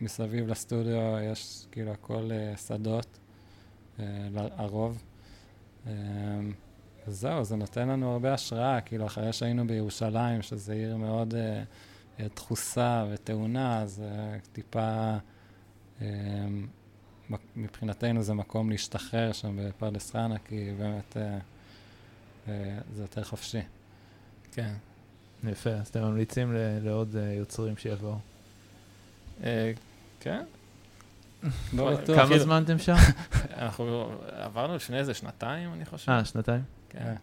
[0.00, 3.18] מסביב לסטודיו יש כאילו הכל אה, שדות,
[3.98, 5.02] ל- הרוב.
[5.86, 5.92] אה,
[7.08, 11.62] וזהו, זה נותן לנו הרבה השראה, כאילו אחרי שהיינו בירושלים, שזו עיר מאוד אה,
[12.36, 15.16] דחוסה וטעונה, אז אה, טיפה,
[17.30, 21.38] מק- מבחינתנו זה מקום להשתחרר שם בפרדס חנה, כי באמת אה,
[22.48, 23.60] אה, זה יותר חופשי.
[24.52, 24.72] כן.
[25.44, 28.18] יפה, אז אתם ממליצים לעוד יוצרים שיבואו.
[30.26, 30.44] כן,
[31.72, 31.96] לא.
[32.06, 32.94] כמה כאילו- זמן אתם שם?
[33.62, 36.12] אנחנו עברנו לפני איזה שנתיים, אני חושב.
[36.12, 36.62] אה, שנתיים?
[36.88, 37.14] כן.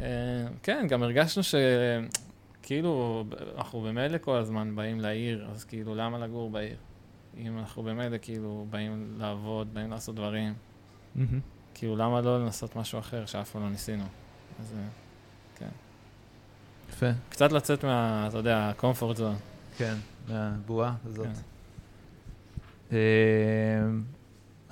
[0.00, 0.06] אה,
[0.62, 3.24] כן, גם הרגשנו שכאילו,
[3.56, 6.76] אנחנו במילא כל הזמן באים לעיר, אז כאילו, למה לגור בעיר?
[7.38, 10.54] אם אנחנו במילא כאילו באים לעבוד, באים לעשות דברים.
[11.74, 14.04] כאילו, למה לא לנסות משהו אחר שאף פעם לא ניסינו?
[14.60, 15.68] אז אה,
[16.90, 19.38] יפה, קצת לצאת מה, אתה יודע, ה-comfort zone.
[19.78, 19.94] כן,
[20.28, 21.26] מהבועה הזאת.
[22.92, 22.98] אה,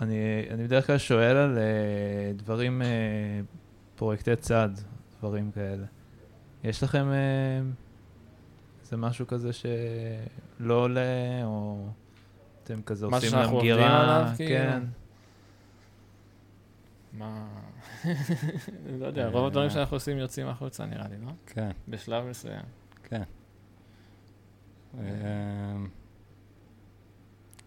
[0.01, 3.41] אני אני בדרך כלל שואל על אה, דברים, אה,
[3.97, 4.69] פרויקטי צד,
[5.19, 5.87] דברים כאלה.
[6.65, 7.07] יש לכם
[8.83, 11.01] איזה משהו כזה שלא עולה,
[11.45, 11.87] או
[12.65, 14.03] אתם כזה עושים שאנחנו להם עובדים גירה?
[14.03, 14.51] עליו, כאילו?
[14.51, 14.83] כן.
[17.13, 17.47] מה...
[19.01, 21.31] לא יודע, רוב הדברים שאנחנו עושים יוצאים החוצה, נראה לי, לא?
[21.47, 22.65] כן, בשלב מסוים.
[23.03, 23.23] כן.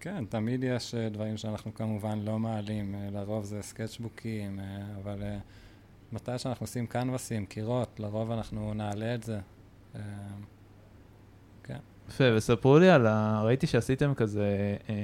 [0.07, 4.65] כן, תמיד יש אה, דברים שאנחנו כמובן לא מעלים, אה, לרוב זה סקצ'בוקים, אה,
[5.01, 5.23] אבל
[6.11, 9.39] מתי שאנחנו עושים קנבסים, קירות, לרוב אנחנו נעלה את זה.
[9.95, 10.01] אמ,
[12.09, 13.41] יפה, וספרו לי על ה...
[13.43, 14.95] ראיתי שעשיתם כזה אה,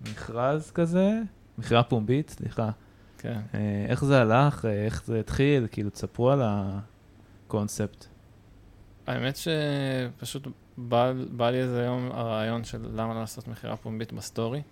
[0.00, 1.20] מכרז כזה,
[1.58, 2.70] מכירה פומבית, סליחה.
[3.18, 3.40] כן.
[3.54, 8.06] אה, איך זה הלך, איך זה התחיל, כאילו תספרו על הקונספט.
[9.06, 10.48] האמת שפשוט
[10.88, 14.62] בא, בא לי איזה יום הרעיון של למה לא לעשות מכירה פומבית ב story.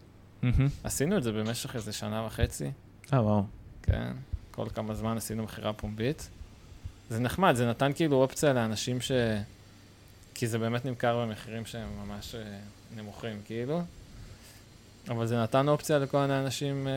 [0.42, 0.68] מהמם.
[0.84, 2.70] עשינו את זה במשך איזה שנה וחצי,
[3.12, 3.44] אה, וואו.
[3.82, 4.12] כן?
[4.50, 6.28] כל כמה זמן עשינו מכירה פומבית.
[7.11, 9.12] זה נחמד, זה נתן כאילו אופציה לאנשים ש...
[10.34, 12.58] כי זה באמת נמכר במחירים שהם ממש אה,
[12.96, 13.82] נמוכים, כאילו.
[15.08, 16.92] אבל זה נתן אופציה לכל מיני אנשים אה,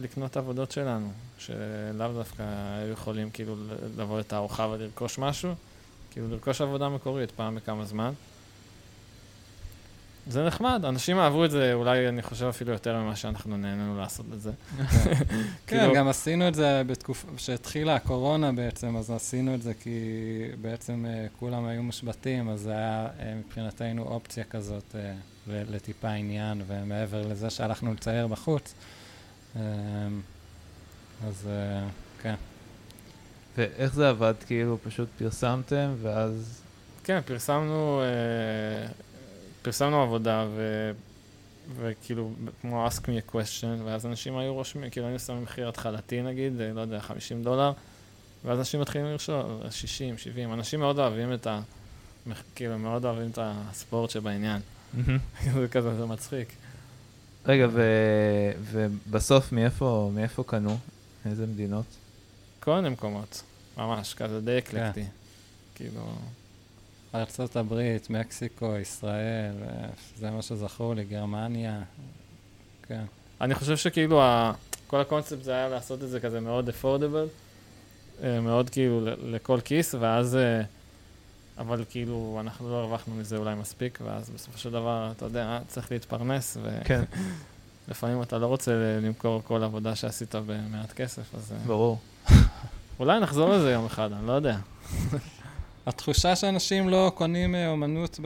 [0.00, 3.56] לקנות עבודות שלנו, שלאו דווקא היו יכולים כאילו
[3.96, 5.54] לבוא לתערוכה ולרכוש משהו,
[6.18, 8.12] כאילו לרכוש עבודה מקורית פעם בכמה זמן.
[10.26, 14.26] זה נחמד, אנשים אהבו את זה, אולי אני חושב אפילו יותר ממה שאנחנו נהנינו לעשות
[14.32, 14.52] את זה.
[14.78, 14.86] כן,
[15.66, 20.00] כאילו- גם עשינו את זה בתקופה שהתחילה הקורונה בעצם, אז עשינו את זה כי
[20.60, 25.12] בעצם אה, כולם היו מושבתים, אז זה היה אה, מבחינתנו אופציה כזאת אה,
[25.46, 28.74] לטיפה עניין, ומעבר לזה שהלכנו לצייר בחוץ.
[31.26, 31.48] אז
[32.22, 32.34] כן.
[33.58, 34.34] ואיך זה עבד?
[34.46, 36.62] כאילו, פשוט פרסמתם, ואז...
[37.04, 38.88] כן, פרסמנו, אה,
[39.62, 40.90] פרסמנו עבודה, ו,
[41.76, 46.22] וכאילו, כמו ask me a question, ואז אנשים היו רושמים, כאילו היינו שמים מחיר התחלתי
[46.22, 47.72] נגיד, אה, לא יודע, 50 דולר,
[48.44, 51.60] ואז אנשים מתחילים לרשום, 60, 70, אנשים מאוד אוהבים את ה...
[52.54, 54.60] כאילו, מאוד אוהבים את הספורט שבעניין.
[55.54, 56.48] זה כזה, זה מצחיק.
[57.46, 57.82] רגע, ו...
[58.72, 60.78] ובסוף מאיפה, מאיפה קנו?
[61.26, 61.84] איזה מדינות?
[62.68, 63.42] כל מיני מקומות,
[63.76, 65.04] ממש, כזה די אקלקטי.
[65.74, 66.00] כאילו,
[67.14, 71.82] ארצות הברית, מקסיקו, ישראל, אה, זה מה שזכור לי, גרמניה.
[72.82, 73.04] כן.
[73.40, 74.52] אני חושב שכאילו, ה...
[74.86, 77.26] כל הקונספט זה היה לעשות את זה כזה מאוד אפורדבל,
[78.22, 80.62] מאוד כאילו לכל כיס, ואז, אה,
[81.58, 85.92] אבל כאילו, אנחנו לא הרווחנו מזה אולי מספיק, ואז בסופו של דבר, אתה יודע, צריך
[85.92, 87.04] להתפרנס, כן,
[87.88, 91.98] ולפעמים אתה לא רוצה למכור כל עבודה שעשית במעט כסף, אז אה, ברור.
[93.00, 94.56] אולי נחזור לזה יום אחד, אני לא יודע.
[95.86, 98.20] התחושה שאנשים לא קונים אה, אומנות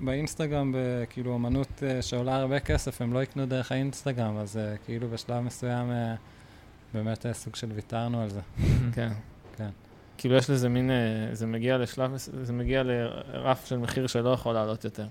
[0.00, 0.74] באינסטגרם,
[1.10, 5.40] כאילו אומנות אה, שעולה הרבה כסף, הם לא יקנו דרך האינסטגרם, אז אה, כאילו בשלב
[5.40, 5.92] מסוים
[6.94, 8.40] באמת סוג של ויתרנו על זה.
[8.94, 9.12] כן.
[9.56, 9.70] כן.
[10.18, 10.90] כאילו יש לזה מין,
[11.32, 15.06] זה מגיע לשלב, זה מגיע לרף של מחיר שלא יכול לעלות יותר.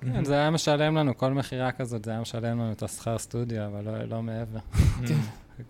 [0.00, 3.66] כן, זה היה משלם לנו, כל מכירה כזאת, זה היה משלם לנו את השכר סטודיו,
[3.66, 4.58] אבל לא, לא מעבר.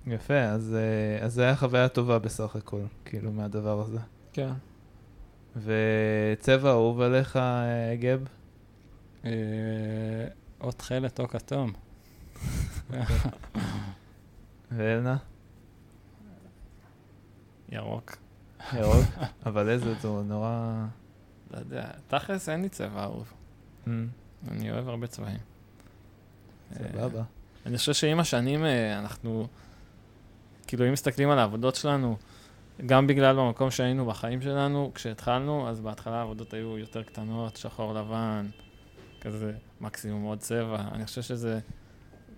[0.08, 4.00] יפה, אז, אה, אז זה היה חוויה טובה בסך הכל, כאילו, מהדבר הזה.
[4.34, 4.52] כן.
[5.56, 8.28] וצבע אהוב עליך, אה, גב?
[9.26, 9.32] אה,
[10.62, 11.74] או תכלת או כתום.
[14.72, 15.18] ואלנה?
[17.70, 18.16] ירוק.
[18.74, 19.06] ירוק?
[19.46, 20.86] אבל איזה, זה נורא...
[21.54, 23.34] לא יודע, תכלס אין לי צבע אהוב.
[23.86, 23.90] Mm.
[24.48, 25.40] אני אוהב הרבה צבעים.
[26.74, 27.24] סבבה.
[27.66, 29.48] אני חושב שעם השנים אה, אנחנו,
[30.74, 32.18] כאילו, אם מסתכלים על העבודות שלנו,
[32.86, 38.48] גם בגלל במקום שהיינו בחיים שלנו, כשהתחלנו, אז בהתחלה העבודות היו יותר קטנות, שחור לבן,
[39.22, 40.82] כזה מקסימום עוד צבע.
[40.92, 41.60] אני חושב שזה,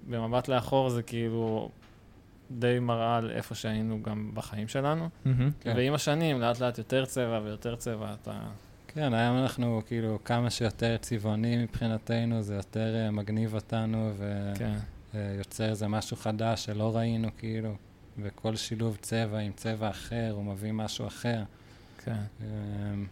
[0.09, 1.69] במבט לאחור זה כאילו
[2.51, 5.09] די מראה על איפה שהיינו גם בחיים שלנו.
[5.25, 5.49] מהמם.
[5.59, 5.73] כן.
[5.77, 8.39] ועם השנים, לאט לאט יותר צבע ויותר צבע, אתה...
[8.87, 14.11] כן, היום אנחנו כאילו כמה שיותר צבעוני מבחינתנו, זה יותר אה, מגניב אותנו
[14.55, 14.77] כן.
[15.13, 17.75] ויוצר איזה משהו חדש שלא ראינו כאילו,
[18.19, 21.43] וכל שילוב צבע עם צבע אחר, הוא מביא משהו אחר.
[22.05, 22.15] כן.
[22.41, 23.05] אמ,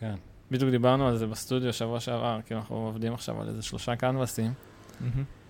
[0.00, 0.14] כן,
[0.50, 4.52] בדיוק דיברנו על זה בסטודיו שבוע שעבר, כאילו אנחנו עובדים עכשיו על איזה שלושה קנבסים.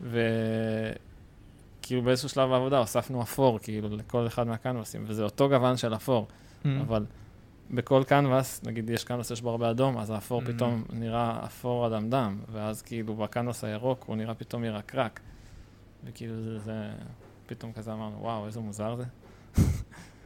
[0.03, 6.29] וכאילו באיזשהו שלב בעבודה הוספנו אפור, כאילו, לכל אחד מהקנבסים, וזה אותו גוון של אפור.
[6.81, 7.05] אבל
[7.71, 10.47] בכל קנבס, נגיד יש קנבס שיש בו הרבה אדום, אז האפור Mhm.
[10.47, 15.21] פתאום נראה אפור אדמדם, ואז כאילו בקנבס הירוק הוא נראה פתאום ירקרק.
[16.05, 16.91] וכאילו זה, זה,
[17.51, 19.05] פתאום כזה אמרנו, וואו, איזה מוזר זה.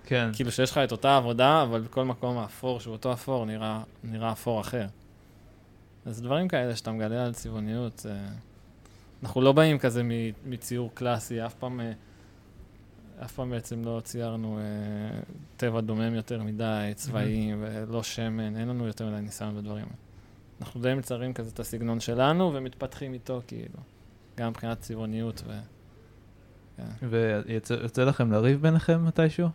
[0.06, 0.30] כן.
[0.32, 4.32] כאילו שיש לך את אותה עבודה, אבל בכל מקום האפור שהוא אותו אפור נראה, נראה
[4.32, 4.86] אפור אחר.
[6.06, 8.18] אז דברים כאלה שאתה מגלה על צבעוניות, זה...
[9.22, 11.92] אנחנו לא באים כזה מ- מציור קלאסי, אף פעם, אה,
[13.24, 15.20] אף פעם בעצם לא ציירנו אה,
[15.56, 19.96] טבע דומם יותר מדי, צבעים ולא שמן, אין לנו יותר מדי ניסיון בדברים האלה.
[20.60, 23.78] אנחנו די מציירים כזה את הסגנון שלנו ומתפתחים איתו, כאילו,
[24.36, 25.60] גם מבחינת צבעוניות ו...
[26.76, 27.06] כן.
[27.08, 29.48] ויוצא לכם לריב ביניכם מתישהו?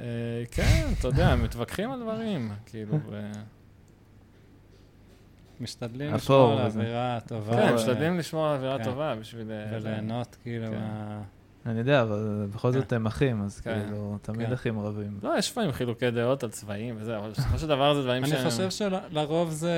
[0.00, 0.06] אה,
[0.50, 3.30] כן, אתה יודע, מתווכחים על דברים, כאילו, ו...
[5.60, 6.66] משתדלים אפור לשמור על.
[6.66, 7.56] אווירה טובה.
[7.56, 8.84] כן, משתדלים לשמור על אווירה כן.
[8.84, 9.52] טובה בשביל...
[9.52, 11.18] אה, וליהנות כאילו כן.
[11.66, 13.82] אני יודע, אבל בכל זאת הם אחים, אז כן.
[13.82, 14.52] כאילו, תמיד כן.
[14.52, 15.18] אחים רבים.
[15.22, 18.32] לא, יש לפעמים חילוקי דעות על צבעים וזה, אבל בסופו של דבר זה דברים אני
[18.32, 18.50] שהם...
[18.50, 19.72] חושב שלרוב זה,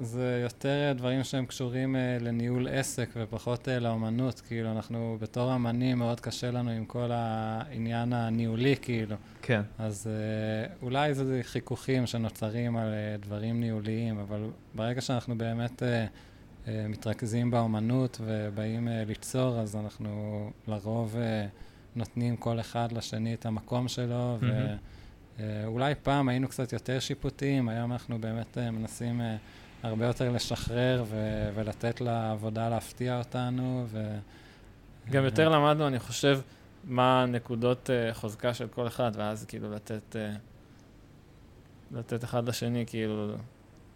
[0.00, 4.40] זה יותר דברים שהם קשורים אה, לניהול עסק ופחות אה, לאומנות.
[4.40, 9.16] כאילו, אנחנו בתור אמנים, מאוד קשה לנו עם כל העניין הניהולי, כאילו.
[9.42, 9.62] כן.
[9.78, 12.88] אז אה, אולי זה חיכוכים שנוצרים על
[13.20, 15.82] דברים ניהוליים, אבל ברגע שאנחנו באמת
[16.88, 21.46] מתרכזים באומנות ובאים אה, ליצור, אז אנחנו לרוב אה,
[21.96, 24.76] נותנים כל אחד לשני את המקום שלו, מהמם.
[25.38, 29.36] ואולי פעם היינו קצת יותר שיפוטיים, היום אנחנו באמת אה, מנסים אה,
[29.82, 33.84] הרבה יותר לשחרר ו- ולתת לעבודה להפתיע אותנו.
[33.88, 34.18] ו-
[35.10, 36.40] גם אה, יותר למדנו, אני חושב,
[36.84, 40.16] מה הנקודות אה, חוזקה של כל אחד, ואז כאילו לתת...
[40.16, 40.32] אה,
[41.92, 43.34] לתת אחד לשני, כאילו,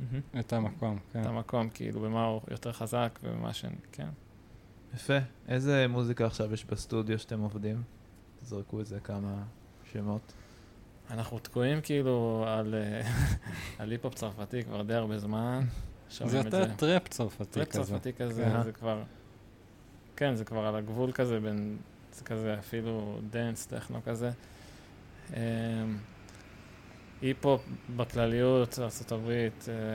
[0.01, 0.21] מהמם.
[0.41, 1.21] את המקום, כן.
[1.21, 3.65] את המקום, כאילו, במה הוא יותר חזק ובמה ש...
[3.93, 4.09] כן.
[4.95, 5.19] יפה.
[5.49, 7.83] איזה מוזיקה עכשיו יש בסטודיו שאתם עובדים?
[8.41, 9.43] תזרקו איזה כמה
[9.93, 10.33] שמות.
[11.11, 13.11] אנחנו תקועים כאילו על, אה,
[13.79, 15.65] על היפ-הופ צרפתי כבר די הרבה זמן.
[16.11, 17.85] זה את יותר trap צרפתי trap כזה.
[17.85, 18.63] צרפתי כזה, כן.
[18.63, 19.03] זה כבר...
[20.17, 21.77] כן, זה כבר על הגבול כזה בין...
[22.13, 24.31] זה כזה אפילו dance, טכנו כזה.
[27.23, 29.47] היפ-הופ בכלליות, ארה"ב, אה,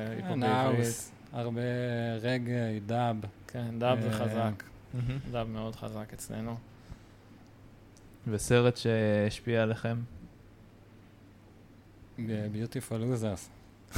[0.09, 0.77] היפ-הופ כן, בעברית.
[0.79, 1.61] house, הרבה
[2.21, 3.15] רגאיי, dub.
[3.47, 4.63] כן, dub זה אה, חזק,
[5.31, 6.57] dub מאוד חזק אצלנו.
[8.27, 9.97] וסרט שהשפיע עליכם?
[12.51, 13.49] Beautiful Losers.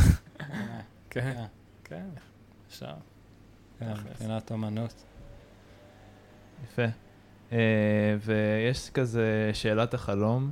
[1.10, 1.44] כן,
[1.84, 2.06] כן,
[2.68, 2.94] אפשר.
[3.80, 4.00] תכלס.
[4.06, 5.04] מבחינת אומנות.
[6.64, 6.86] יפה.
[7.52, 10.52] אה, ויש כזה שאלת החלום,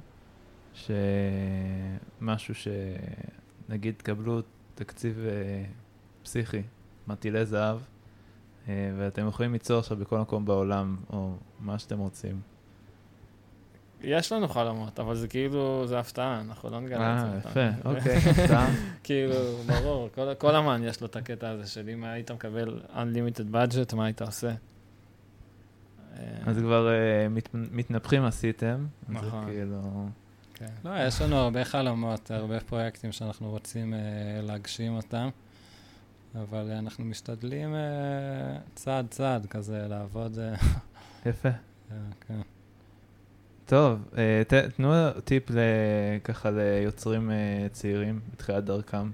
[2.20, 4.42] שמשהו שנגיד תקבלו
[4.76, 5.64] תקציב אה,
[6.24, 6.62] פסיכי,
[7.08, 7.80] מטילי זהב,
[8.68, 12.42] אה, ואתם יכולים ליצור עכשיו בכל מקום בעולם, או מה שאתם רוצים.
[14.02, 17.28] יש לנו חלומות, אבל זה כאילו, זה הפתעה, אנחנו לא נגלה את זה.
[17.28, 17.80] אה, יפה?
[17.90, 18.68] אוקיי, הפתעה.
[19.04, 19.34] כאילו,
[19.68, 23.96] ברור, כל, כל אמן יש לו את הקטע הזה של אם היית מקבל unlimited budget,
[23.96, 24.48] מה היית עושה?
[24.50, 24.56] אה,
[26.46, 29.46] אז כבר אה, מת- מתנפחים עשיתם, אז זה נכון.
[29.46, 29.82] כאילו...
[30.60, 30.66] כן.
[30.86, 34.00] לא, יש לנו הרבה חלומות, הרבה פרויקטים שאנחנו רוצים אה,
[34.42, 35.30] להגשים אותם,
[36.36, 37.80] אבל אה, אנחנו משתדלים אה,
[38.76, 40.40] צעד צעד כזה לעבוד.
[40.40, 40.54] אה,
[41.26, 41.50] יפה.
[41.92, 41.96] אה,
[42.28, 42.42] כן.
[43.66, 44.94] טוב, אה, ת, תנו
[45.24, 45.58] טיפ ל,
[46.24, 49.12] ככה ליוצרים אה, צעירים בתחילת דרכם.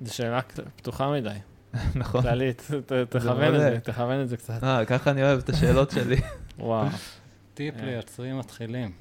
[0.00, 0.40] זו שאלה
[0.76, 1.30] פתוחה מדי,
[1.94, 2.22] נכון.
[2.22, 2.70] כללית,
[3.08, 3.60] תכוון את.
[3.60, 4.64] זה, תכוון את זה קצת.
[4.64, 6.16] אה, ככה אני אוהב את השאלות שלי.
[6.58, 6.86] וואו.
[7.56, 7.84] טיפ אה.
[7.84, 8.92] ליוצרים מתחילים.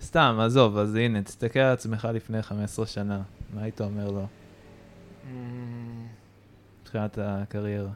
[0.00, 3.22] סתם, עזוב, אז הנה, תסתכל על עצמך לפני 15 שנה.
[3.54, 4.26] מה היית אומר לו?
[6.82, 7.90] בתחילת הקריירה.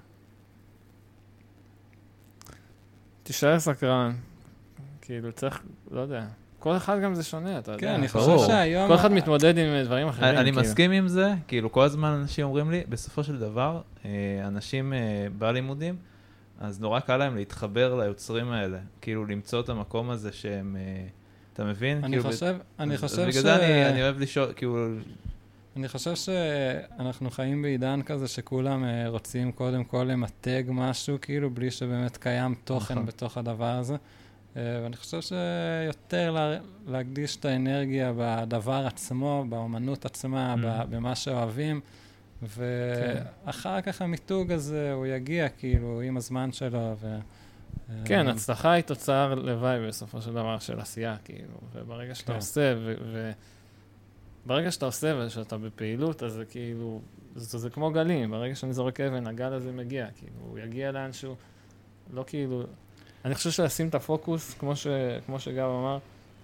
[3.22, 4.16] תישאר סקרן.
[5.00, 6.26] כאילו, צריך, לא יודע,
[6.58, 7.80] כל אחד גם זה שונה, אתה יודע.
[7.80, 8.36] כן, אני ברור.
[8.36, 8.88] חושב שהיום...
[8.88, 10.28] כל אחד מתמודד עם דברים אחרים.
[10.28, 10.62] אני אני כאילו.
[10.62, 14.10] מסכים עם זה, כאילו כל הזמן אנשים אומרים לי, בסופו של דבר, אה,
[14.46, 15.96] אנשים אה, בלימודים,
[16.60, 21.06] אז נורא קל להם להתחבר ליוצרים האלה, כאילו למצוא את המקום הזה שהם, אה,
[21.52, 22.04] אתה מבין?
[22.04, 23.38] אני כאילו, חושב, אני אז- חושב אז ש...
[23.38, 24.86] בגלל זה אני, אני אוהב לשאול, כאילו,
[25.76, 31.70] אני חושב שאנחנו חיים בעידן כזה שכולם אה, רוצים קודם כל למתג משהו, כאילו, בלי
[31.70, 33.06] שבאמת קיים תוכן נכון.
[33.06, 33.96] בתוך הדבר הזה.
[34.56, 40.54] אה, ואני חושב שיותר לה, להקדיש את האנרגיה בדבר עצמו, באומנות עצמה.
[40.64, 41.80] ב- במה שאוהבים,
[42.42, 46.96] ואחר כך המיתוג הזה, הוא יגיע, כאילו, עם הזמן שלו.
[47.00, 47.16] ו...
[48.04, 51.58] כן, אה, הצלחה היא תוצר לוואי בסופו של דבר של עשייה, כאילו.
[51.72, 52.38] וברגע שאתה כן.
[52.38, 52.94] עושה, ו...
[53.12, 53.30] ו...
[54.46, 57.00] ברגע שאתה עושה ושאתה בפעילות, אז זה כאילו,
[57.34, 61.34] זה, זה כמו גלים, ברגע שאני זורק אבן, הגל הזה מגיע, כאילו, הוא יגיע לאנשהו,
[62.12, 62.62] לא כאילו...
[63.24, 64.86] אני חושב שלשים את הפוקוס, כמו, ש...
[65.26, 65.98] כמו שגב אמר,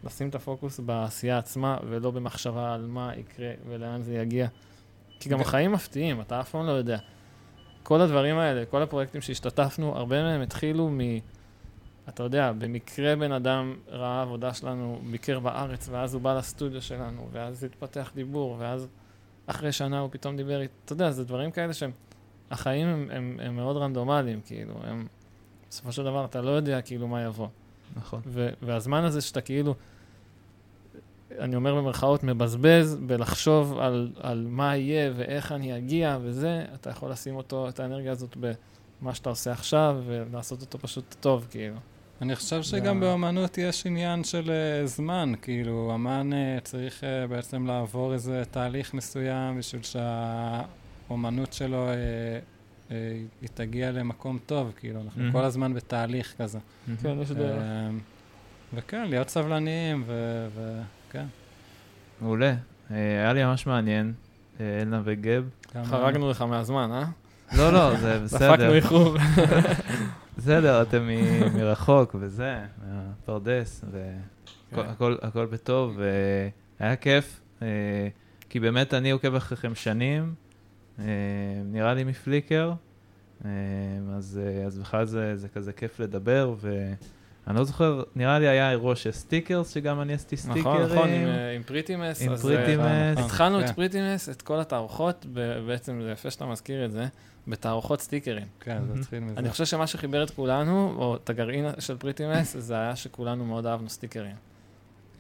[0.05, 4.49] לשים את הפוקוס בעשייה עצמה, ולא במחשבה על מה יקרה ולאן זה יגיע.
[5.23, 6.99] כי גם החיים מפתיעים, אתה אף פעם לא יודע.
[7.83, 11.01] כל הדברים האלה, כל הפרויקטים שהשתתפנו, הרבה מהם התחילו מ...
[12.09, 17.29] אתה יודע, במקרה בן אדם ראה עבודה שלנו, ביקר בארץ, ואז הוא בא לסטודיו שלנו,
[17.33, 18.89] ואז התפתח דיבור, ואז
[19.47, 20.75] אחרי שנה הוא פתאום דיבר איתי.
[20.85, 21.91] אתה יודע, זה דברים כאלה שהם...
[22.51, 25.07] החיים הם, הם, הם מאוד רנדומליים, כאילו, הם...
[25.71, 27.49] בסופו של דבר אתה לא יודע כאילו מה יבוא.
[27.97, 28.21] נכון.
[28.27, 29.75] ו- והזמן הזה שאתה כאילו,
[31.39, 37.11] אני אומר במרכאות, מבזבז בלחשוב על, על מה יהיה ואיך אני אגיע וזה, אתה יכול
[37.11, 41.77] לשים אותו, את האנרגיה הזאת במה שאתה עושה עכשיו, ולעשות אותו פשוט טוב, כאילו.
[42.23, 47.27] אני חושב שגם ה- באמנות יש עניין של אה, זמן, כאילו, אמן אה, צריך אה,
[47.27, 51.93] בעצם לעבור איזה תהליך מסוים בשביל שהאומנות שלו אה,
[52.91, 52.97] אה,
[53.41, 55.33] היא תגיע למקום טוב, כאילו, אנחנו Mhm.
[55.33, 56.59] כל הזמן בתהליך כזה.
[57.03, 57.63] כן, יש דרך.
[58.75, 60.83] וכן, להיות סבלניים, ו- וכן.
[62.23, 62.55] מעולה.
[62.91, 64.13] אה, היה לי ממש מעניין,
[64.61, 65.49] אה, אלנה וגב.
[65.85, 67.05] חרגנו לך מהזמן, אה?
[67.57, 68.75] לא, לא, זה דפקנו בסדר.
[68.75, 69.17] איחור.
[70.39, 71.09] בסדר, אתם
[71.55, 73.85] מרחוק וזה, מהפרדס,
[74.73, 75.47] והכל כן.
[75.51, 75.99] בטוב,
[76.81, 78.09] והיה כיף, אה,
[78.49, 80.35] כי באמת אני עוקב אחריכם שנים,
[80.99, 81.05] אה,
[81.65, 82.73] נראה לי מ Flickr,
[84.17, 86.55] אז אז בכלל זה זה כזה כיף לדבר,
[87.47, 90.61] ואני לא זוכר, נראה לי היה אירוע של stickers, שגם אני עשיתי סטיקרים.
[90.61, 92.23] נכון, נכון, עם, אה, עם פריטימס.
[92.23, 92.85] עם פריטימס.
[92.85, 93.73] אה, נכון, התחלנו את כן.
[93.73, 95.27] פריטימס, את כל התערוכות,
[95.67, 97.07] בעצם זה יפה שאתה מזכיר את זה,
[97.49, 98.47] בתערוכות סטיקרים.
[98.61, 99.01] כן, זה.
[99.01, 99.35] התחיל מזה.
[99.37, 103.67] אני חושב שמה שחיבר את כולנו, או את הגרעין של פריטימס, זה היה שכולנו מאוד
[103.67, 104.37] אהבנו סטיקרים.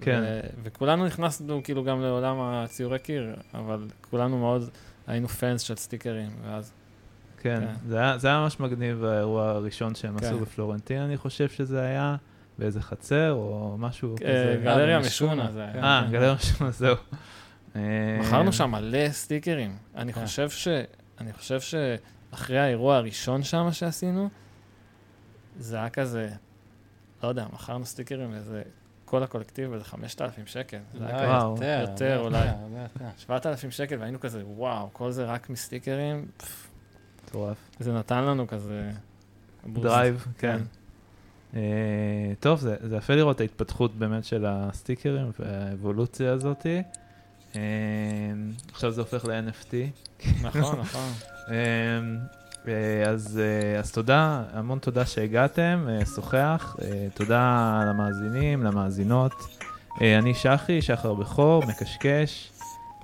[0.00, 0.22] כן.
[0.24, 4.70] ו- וכולנו נכנסנו כאילו גם לעולם הציורי קיר, אבל כולנו מאוד
[5.06, 6.72] היינו פאנס של סטיקרים, ואז...
[7.42, 7.88] כן, כן.
[7.88, 10.26] זה היה, זה היה ממש מגניב האירוע הראשון שהם כן.
[10.26, 12.16] עשו בפלורנטין, אני חושב שזה היה,
[12.58, 14.60] באיזה חצר או משהו אה, כזה.
[14.64, 15.78] גלריה משונה זה כן.
[15.78, 16.00] היה.
[16.00, 16.96] אה, גלריה משונה, זהו.
[17.76, 17.80] אה,
[18.20, 19.76] מכרנו שם מלא סטיקרים.
[19.96, 20.24] אני כן.
[20.24, 20.68] חושב ש...
[21.20, 24.28] אני חושב שאחרי האירוע הראשון שם שעשינו,
[25.58, 26.30] זה היה כזה,
[27.22, 28.62] לא יודע, מכרנו סטיקרים לאיזה,
[29.04, 30.78] כל הקולקטיב באיזה 5,000 שקל.
[30.98, 31.32] זה היה לא.
[31.32, 32.38] יותר, יותר הרבה אולי.
[32.38, 33.04] יותר, הרבה יותר.
[33.18, 36.61] 7,000 שקל, והיינו כזה, וואו, כל זה רק מסטיקרים, פף,
[37.32, 37.56] מטורף.
[37.80, 38.90] זה נתן לנו כזה...
[39.72, 40.58] drive, כן.
[40.58, 40.62] כן.
[41.58, 46.82] אה, טוב, זה זה יפה לראות ההתפתחות באמת של הסטיקרים והאבולוציה הזאתי.
[47.56, 47.60] אה,
[48.72, 49.74] עכשיו זה הופך ל-NFT.
[50.42, 51.10] נכון, נכון.
[51.48, 53.40] אה, אז,
[53.78, 56.76] אז תודה, המון תודה שהגעתם, שוחח,
[57.14, 59.32] תודה למאזינים, למאזינות.
[60.00, 62.51] אני שחי, שחר בכור, מקשקש.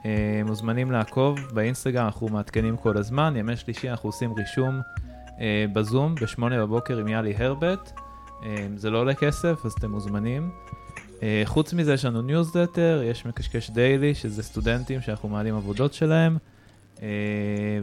[0.05, 3.37] אה, מוזמנים לעקוב באינסטגרם, אנחנו מעדכנים כל הזמן.
[3.37, 4.81] ימי שלישי אנחנו עושים רישום
[5.41, 7.93] אה, בזום בשמונה בבוקר עם יאלי הרבט.
[8.43, 10.51] אה, זה לא עולה כסף, אז אתם מוזמנים.
[11.45, 16.37] חוץ מזה יש לנו ניוזלטר, יש מקשקש Daily, שזה סטודנטים שאנחנו מעלים עבודות שלהם.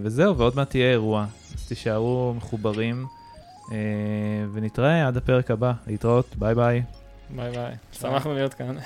[0.02, 1.26] וזהו, ועוד מעט תהיה אירוע.
[1.56, 3.06] אז תישארו מחוברים,
[3.72, 3.78] אה,
[4.54, 5.74] ונתראה עד הפרק הבא.
[5.88, 6.84] להתראות, ביי ביי.
[7.30, 7.74] ביי ביי.
[7.92, 8.76] שמחנו להיות כאן.